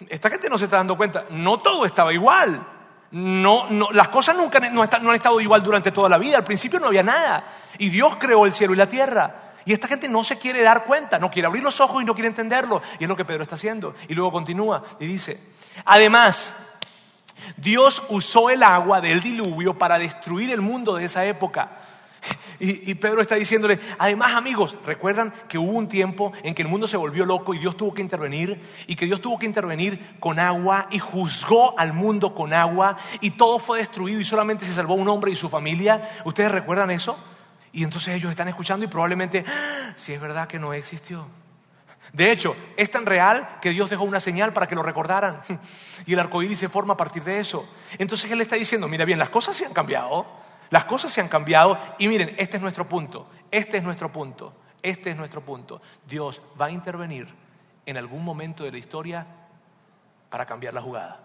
[0.10, 1.26] Esta gente no se está dando cuenta.
[1.30, 2.66] No todo estaba igual.
[3.12, 6.38] No, no, las cosas nunca no, han estado igual durante toda la vida.
[6.38, 7.44] Al principio no había nada.
[7.78, 9.54] Y Dios creó el cielo y la tierra.
[9.66, 12.14] Y esta gente no se quiere dar cuenta, no quiere abrir los ojos y no
[12.14, 12.82] quiere entenderlo.
[13.00, 13.96] Y es lo que Pedro está haciendo.
[14.08, 15.42] Y luego continúa y dice,
[15.84, 16.54] además,
[17.58, 21.87] Dios usó el agua del diluvio para destruir el mundo de esa época.
[22.60, 26.88] Y, Pedro está diciéndole, además amigos, recuerdan que hubo un tiempo en que el mundo
[26.88, 30.40] se volvió loco y Dios tuvo que intervenir y que Dios tuvo que intervenir con
[30.40, 34.96] agua y juzgó al mundo con agua y todo fue destruido y solamente se salvó
[34.96, 36.10] un hombre y su familia.
[36.26, 37.16] ¿Ustedes recuerdan eso?
[37.72, 39.94] Y entonces ellos están escuchando y probablemente, ¡Ah!
[39.96, 41.28] si es verdad que no existió.
[42.14, 45.42] De hecho, es tan real que Dios dejó una señal para que lo recordaran.
[46.06, 47.68] Y el arco se forma a partir de eso.
[47.98, 50.26] Entonces Él está diciendo, mira bien, las cosas se han cambiado.
[50.70, 51.78] Las cosas se han cambiado.
[51.98, 53.28] Y miren, este es nuestro punto.
[53.52, 54.54] Este es nuestro punto.
[54.82, 55.82] Este es nuestro punto.
[56.08, 57.34] Dios va a intervenir
[57.86, 59.26] en algún momento de la historia
[60.30, 61.20] para cambiar la jugada.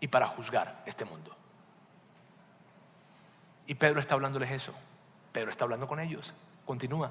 [0.00, 1.34] Y para juzgar este mundo.
[3.66, 4.74] Y Pedro está hablándoles eso.
[5.32, 6.32] Pedro está hablando con ellos.
[6.66, 7.10] Continúa.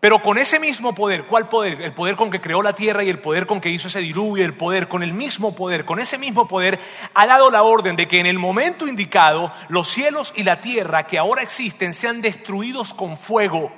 [0.00, 1.82] Pero con ese mismo poder, ¿cuál poder?
[1.82, 4.44] El poder con que creó la tierra y el poder con que hizo ese diluvio,
[4.46, 6.80] el poder, con el mismo poder, con ese mismo poder,
[7.12, 11.06] ha dado la orden de que en el momento indicado los cielos y la tierra
[11.06, 13.70] que ahora existen sean destruidos con fuego.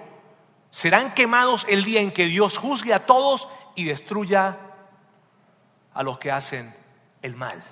[0.71, 4.59] Serán quemados el día en que Dios juzgue a todos y destruya
[5.93, 6.75] a los que hacen
[7.21, 7.63] el mal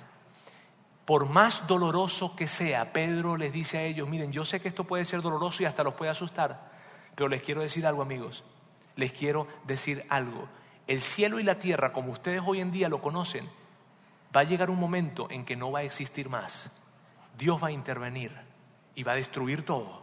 [1.11, 4.85] por más doloroso que sea, Pedro les dice a ellos, miren, yo sé que esto
[4.85, 6.70] puede ser doloroso y hasta los puede asustar,
[7.15, 8.43] pero les quiero decir algo, amigos,
[8.95, 10.47] les quiero decir algo.
[10.87, 13.49] El cielo y la tierra, como ustedes hoy en día lo conocen,
[14.35, 16.69] va a llegar un momento en que no va a existir más.
[17.37, 18.31] Dios va a intervenir
[18.95, 20.01] y va a destruir todo.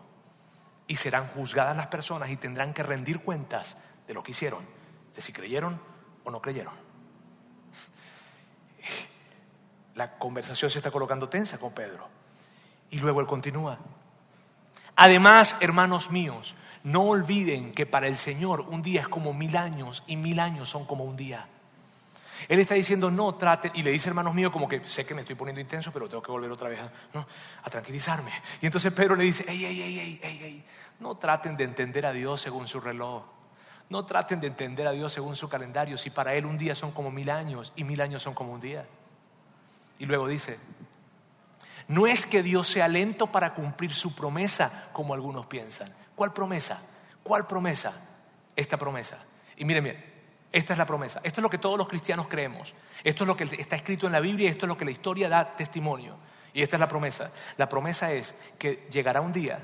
[0.86, 4.64] Y serán juzgadas las personas y tendrán que rendir cuentas de lo que hicieron,
[5.14, 5.80] de si creyeron
[6.24, 6.74] o no creyeron.
[9.94, 12.08] La conversación se está colocando tensa con Pedro.
[12.90, 13.78] Y luego él continúa.
[14.96, 16.54] Además, hermanos míos,
[16.84, 20.68] no olviden que para el Señor un día es como mil años y mil años
[20.68, 21.46] son como un día.
[22.48, 25.22] Él está diciendo, no traten, y le dice, hermanos míos, como que sé que me
[25.22, 27.26] estoy poniendo intenso, pero tengo que volver otra vez a,
[27.64, 28.30] a tranquilizarme.
[28.60, 30.64] Y entonces Pedro le dice, ey, ey, ey, ey,
[31.00, 33.24] no traten de entender a Dios según su reloj.
[33.90, 36.92] No traten de entender a Dios según su calendario, si para Él un día son
[36.92, 38.86] como mil años y mil años son como un día.
[39.98, 40.58] Y luego dice,
[41.88, 45.90] no es que Dios sea lento para cumplir su promesa, como algunos piensan.
[46.18, 46.82] ¿Cuál promesa?
[47.22, 47.92] ¿Cuál promesa?
[48.56, 49.18] Esta promesa.
[49.56, 50.04] Y miren, miren,
[50.50, 51.20] esta es la promesa.
[51.22, 52.74] Esto es lo que todos los cristianos creemos.
[53.04, 54.90] Esto es lo que está escrito en la Biblia y esto es lo que la
[54.90, 56.18] historia da testimonio.
[56.52, 57.30] Y esta es la promesa.
[57.56, 59.60] La promesa es que llegará un día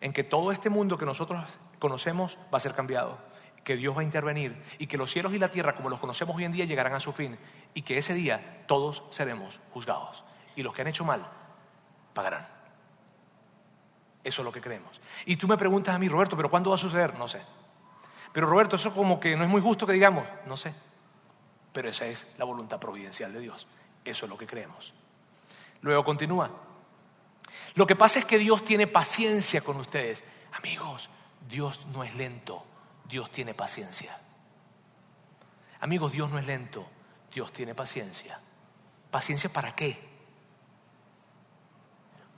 [0.00, 1.44] en que todo este mundo que nosotros
[1.80, 3.18] conocemos va a ser cambiado
[3.64, 6.34] que Dios va a intervenir y que los cielos y la tierra como los conocemos
[6.36, 7.36] hoy en día llegarán a su fin
[7.74, 10.24] y que ese día todos seremos juzgados
[10.56, 11.26] y los que han hecho mal
[12.14, 12.59] pagarán.
[14.22, 15.00] Eso es lo que creemos.
[15.24, 17.18] Y tú me preguntas a mí, Roberto, ¿pero cuándo va a suceder?
[17.18, 17.42] No sé.
[18.32, 20.74] Pero Roberto, eso como que no es muy justo que digamos, no sé.
[21.72, 23.66] pero esa es la voluntad providencial de Dios.
[24.04, 24.92] Eso es lo que creemos.
[25.82, 26.50] Luego continúa.
[27.74, 30.24] Lo que pasa es que Dios tiene paciencia con ustedes.
[30.52, 31.08] Amigos,
[31.48, 32.64] Dios no es lento,
[33.08, 34.18] Dios tiene paciencia.
[35.80, 36.86] Amigos, Dios no es lento,
[37.32, 38.40] Dios tiene paciencia.
[39.10, 40.09] ¿Paciencia para qué?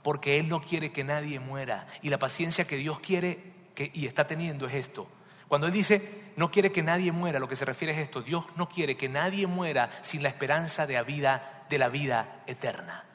[0.03, 1.87] Porque Él no quiere que nadie muera.
[2.01, 3.39] Y la paciencia que Dios quiere
[3.73, 5.07] que, y está teniendo es esto.
[5.47, 8.21] Cuando Él dice, no quiere que nadie muera, lo que se refiere es esto.
[8.21, 12.43] Dios no quiere que nadie muera sin la esperanza de la vida, de la vida
[12.47, 13.05] eterna.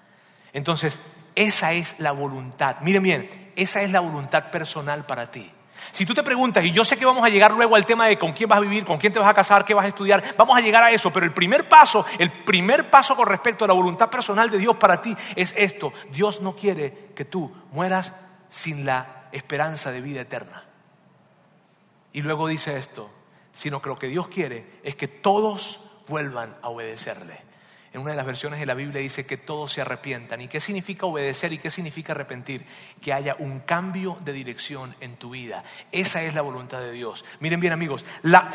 [0.53, 0.99] Entonces,
[1.34, 2.80] esa es la voluntad.
[2.80, 5.53] Miren bien, esa es la voluntad personal para ti.
[5.91, 8.18] Si tú te preguntas, y yo sé que vamos a llegar luego al tema de
[8.18, 10.22] con quién vas a vivir, con quién te vas a casar, qué vas a estudiar,
[10.37, 13.68] vamos a llegar a eso, pero el primer paso, el primer paso con respecto a
[13.68, 15.93] la voluntad personal de Dios para ti es esto.
[16.11, 18.12] Dios no quiere que tú mueras
[18.49, 20.64] sin la esperanza de vida eterna.
[22.12, 23.11] Y luego dice esto,
[23.53, 27.47] sino que lo que Dios quiere es que todos vuelvan a obedecerle.
[27.99, 30.40] En una de las versiones de la Biblia dice que todos se arrepientan.
[30.40, 32.64] ¿Y qué significa obedecer y qué significa arrepentir?
[33.03, 35.64] Que haya un cambio de dirección en tu vida.
[35.90, 37.24] Esa es la voluntad de Dios.
[37.40, 38.05] Miren bien amigos,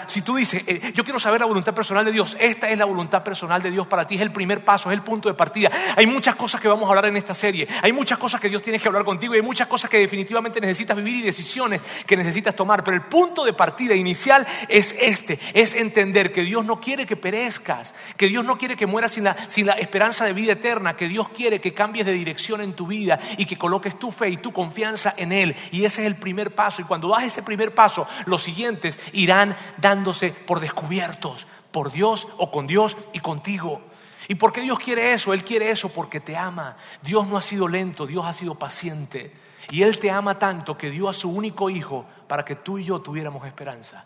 [0.07, 2.85] si tú dices, eh, yo quiero saber la voluntad personal de Dios, esta es la
[2.85, 5.69] voluntad personal de Dios para ti, es el primer paso, es el punto de partida.
[5.97, 8.61] Hay muchas cosas que vamos a hablar en esta serie, hay muchas cosas que Dios
[8.61, 12.15] tiene que hablar contigo y hay muchas cosas que definitivamente necesitas vivir y decisiones que
[12.15, 12.81] necesitas tomar.
[12.81, 17.17] Pero el punto de partida inicial es este, es entender que Dios no quiere que
[17.17, 21.07] perezcas, que Dios no quiere que mueras sin sin la, esperanza de vida eterna, que
[21.07, 24.37] Dios quiere que cambies de dirección en tu vida y que coloques tu fe y
[24.37, 25.55] tu confianza en Él.
[25.71, 26.81] Y ese es el primer paso.
[26.81, 32.51] Y cuando das ese primer paso, los siguientes irán dándose por descubiertos por Dios o
[32.51, 33.81] con Dios y contigo.
[34.29, 35.33] ¿Y por qué Dios quiere eso?
[35.33, 36.77] Él quiere eso porque te ama.
[37.01, 39.33] Dios no ha sido lento, Dios ha sido paciente.
[39.71, 42.85] Y Él te ama tanto que dio a su único hijo para que tú y
[42.85, 44.05] yo tuviéramos esperanza.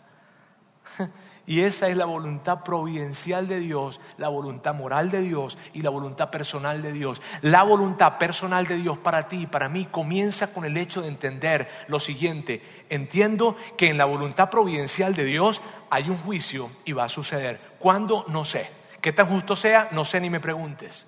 [1.48, 5.88] Y esa es la voluntad providencial de Dios, la voluntad moral de Dios y la
[5.88, 7.22] voluntad personal de Dios.
[7.40, 11.08] La voluntad personal de Dios para ti y para mí comienza con el hecho de
[11.08, 12.62] entender lo siguiente.
[12.90, 17.58] Entiendo que en la voluntad providencial de Dios hay un juicio y va a suceder.
[17.78, 18.26] ¿Cuándo?
[18.28, 18.70] No sé.
[19.00, 19.88] ¿Qué tan justo sea?
[19.90, 21.06] No sé ni me preguntes.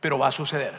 [0.00, 0.78] Pero va a suceder.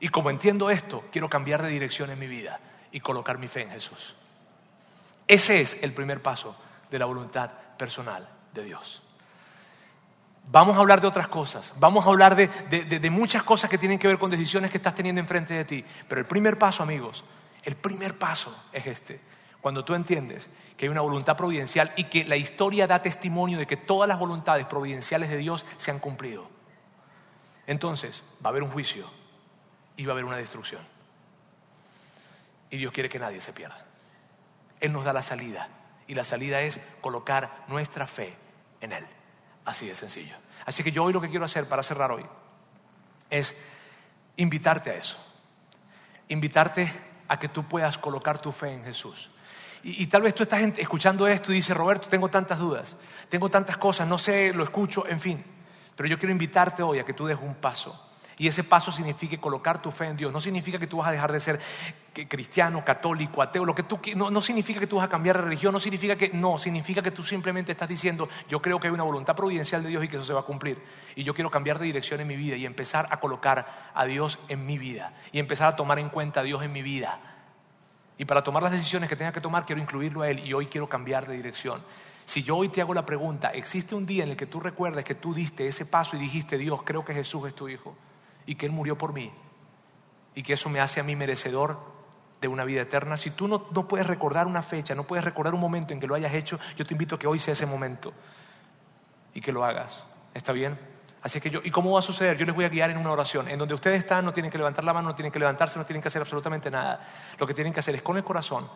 [0.00, 2.60] Y como entiendo esto, quiero cambiar de dirección en mi vida
[2.92, 4.14] y colocar mi fe en Jesús.
[5.26, 6.54] Ese es el primer paso
[6.90, 7.50] de la voluntad
[7.80, 9.02] personal de Dios.
[10.50, 14.06] Vamos a hablar de otras cosas, vamos a hablar de, muchas cosas que tienen que
[14.06, 15.82] ver con decisiones que estás teniendo enfrente de ti.
[16.06, 17.24] Pero el primer paso, amigos,
[17.62, 19.20] el primer paso es este.
[19.62, 23.66] Cuando tú entiendes que hay una voluntad providencial y que la historia da testimonio de
[23.66, 26.50] que todas las voluntades providenciales de Dios se han cumplido.
[27.66, 29.10] Entonces va a haber un juicio
[29.96, 30.82] y va a haber una destrucción.
[32.68, 33.86] Y Dios quiere que nadie se pierda.
[34.80, 35.79] Él nos da la salida
[36.10, 38.36] y la salida es colocar nuestra fe
[38.80, 39.06] en Él.
[39.64, 40.34] Así de sencillo.
[40.66, 42.26] Así que yo hoy lo que quiero hacer para cerrar hoy
[43.30, 43.56] es
[44.36, 45.16] invitarte a eso.
[46.26, 46.92] Invitarte
[47.28, 49.30] a que tú puedas colocar tu fe en Jesús.
[49.84, 52.96] Y, tal vez tú estás escuchando esto y dices, Roberto, tengo tantas dudas,
[53.28, 55.44] tengo tantas cosas, no sé, lo escucho, en fin.
[55.94, 58.09] Pero yo quiero invitarte hoy a que tú des un paso
[58.40, 60.32] y ese paso significa colocar tu fe en Dios.
[60.32, 61.60] No significa que tú vas a dejar de ser
[62.26, 65.42] cristiano, católico, ateo, lo que tú no, no significa que tú vas a cambiar de
[65.42, 68.94] religión, no significa que no, significa que tú simplemente estás diciendo, yo creo que hay
[68.94, 70.82] una voluntad providencial de Dios y que eso se va a cumplir.
[71.16, 74.38] Y yo quiero cambiar de dirección en mi vida y empezar a colocar a Dios
[74.48, 77.20] en mi vida y empezar a tomar en cuenta a Dios en mi vida.
[78.16, 80.64] Y para tomar las decisiones que tenga que tomar, quiero incluirlo a Él y hoy
[80.64, 81.82] quiero cambiar de dirección.
[82.24, 85.04] Si yo hoy te hago la pregunta, ¿existe un día en el que tú recuerdes
[85.04, 87.94] que tú diste ese paso y dijiste, Dios, creo que Jesús es tu Hijo?
[88.46, 89.32] Y que Él murió por mí
[90.34, 91.78] y que eso me hace a mí merecedor
[92.40, 93.16] de una vida eterna.
[93.16, 96.06] Si tú no, no, puedes recordar una fecha, no puedes recordar un momento en que
[96.06, 98.12] lo hayas hecho, yo te invito a que hoy sea ese momento
[99.34, 100.04] y que lo hagas.
[100.34, 100.78] ¿Está bien?
[101.22, 102.38] Así que yo, ¿y cómo va a suceder?
[102.38, 103.48] Yo les voy a guiar en una oración.
[103.48, 105.84] En donde ustedes están, no tienen que levantar la mano, no tienen que levantarse, no
[105.84, 107.06] tienen que hacer absolutamente nada.
[107.38, 108.68] Lo que tienen que hacer es con el corazón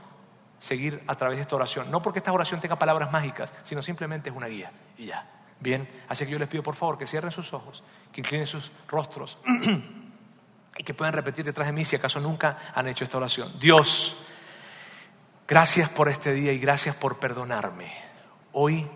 [0.58, 1.90] seguir a través de esta oración.
[1.90, 5.26] No porque esta oración tenga palabras mágicas, sino simplemente es una guía y ya.
[5.64, 8.70] Bien, así que yo les pido por favor que cierren sus ojos, que inclinen sus
[8.86, 9.38] rostros
[10.76, 13.58] y que puedan repetir detrás de mí si acaso nunca han hecho esta oración.
[13.58, 14.14] Dios,
[15.48, 17.90] gracias por este día y gracias por perdonarme.
[18.52, 18.86] Hoy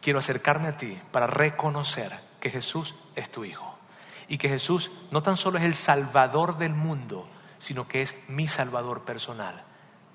[0.00, 3.78] quiero acercarme a ti para reconocer que Jesús es tu Hijo
[4.26, 7.28] y que Jesús no tan solo es el Salvador del mundo,
[7.58, 9.64] sino que es mi Salvador personal.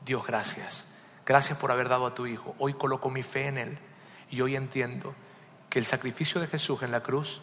[0.03, 0.87] Dios, gracias.
[1.27, 2.55] Gracias por haber dado a tu Hijo.
[2.57, 3.79] Hoy coloco mi fe en Él
[4.31, 5.13] y hoy entiendo
[5.75, 7.41] que el sacrificio de Jesús en la cruz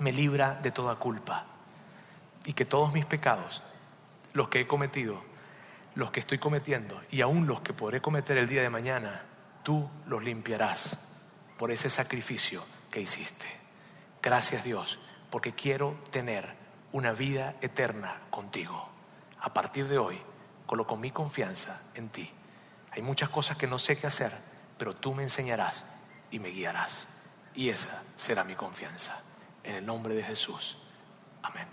[0.00, 1.46] me libra de toda culpa
[2.44, 3.62] y que todos mis pecados,
[4.32, 5.22] los que he cometido,
[5.94, 9.22] los que estoy cometiendo y aún los que podré cometer el día de mañana,
[9.62, 10.98] tú los limpiarás
[11.56, 13.46] por ese sacrificio que hiciste.
[14.20, 14.98] Gracias Dios,
[15.30, 16.56] porque quiero tener
[16.90, 18.88] una vida eterna contigo.
[19.38, 20.20] A partir de hoy,
[20.66, 22.28] coloco mi confianza en ti.
[22.90, 24.32] Hay muchas cosas que no sé qué hacer,
[24.76, 25.84] pero tú me enseñarás
[26.32, 27.06] y me guiarás.
[27.60, 29.20] Y esa será mi confianza.
[29.62, 30.78] En el nombre de Jesús.
[31.42, 31.70] Amén.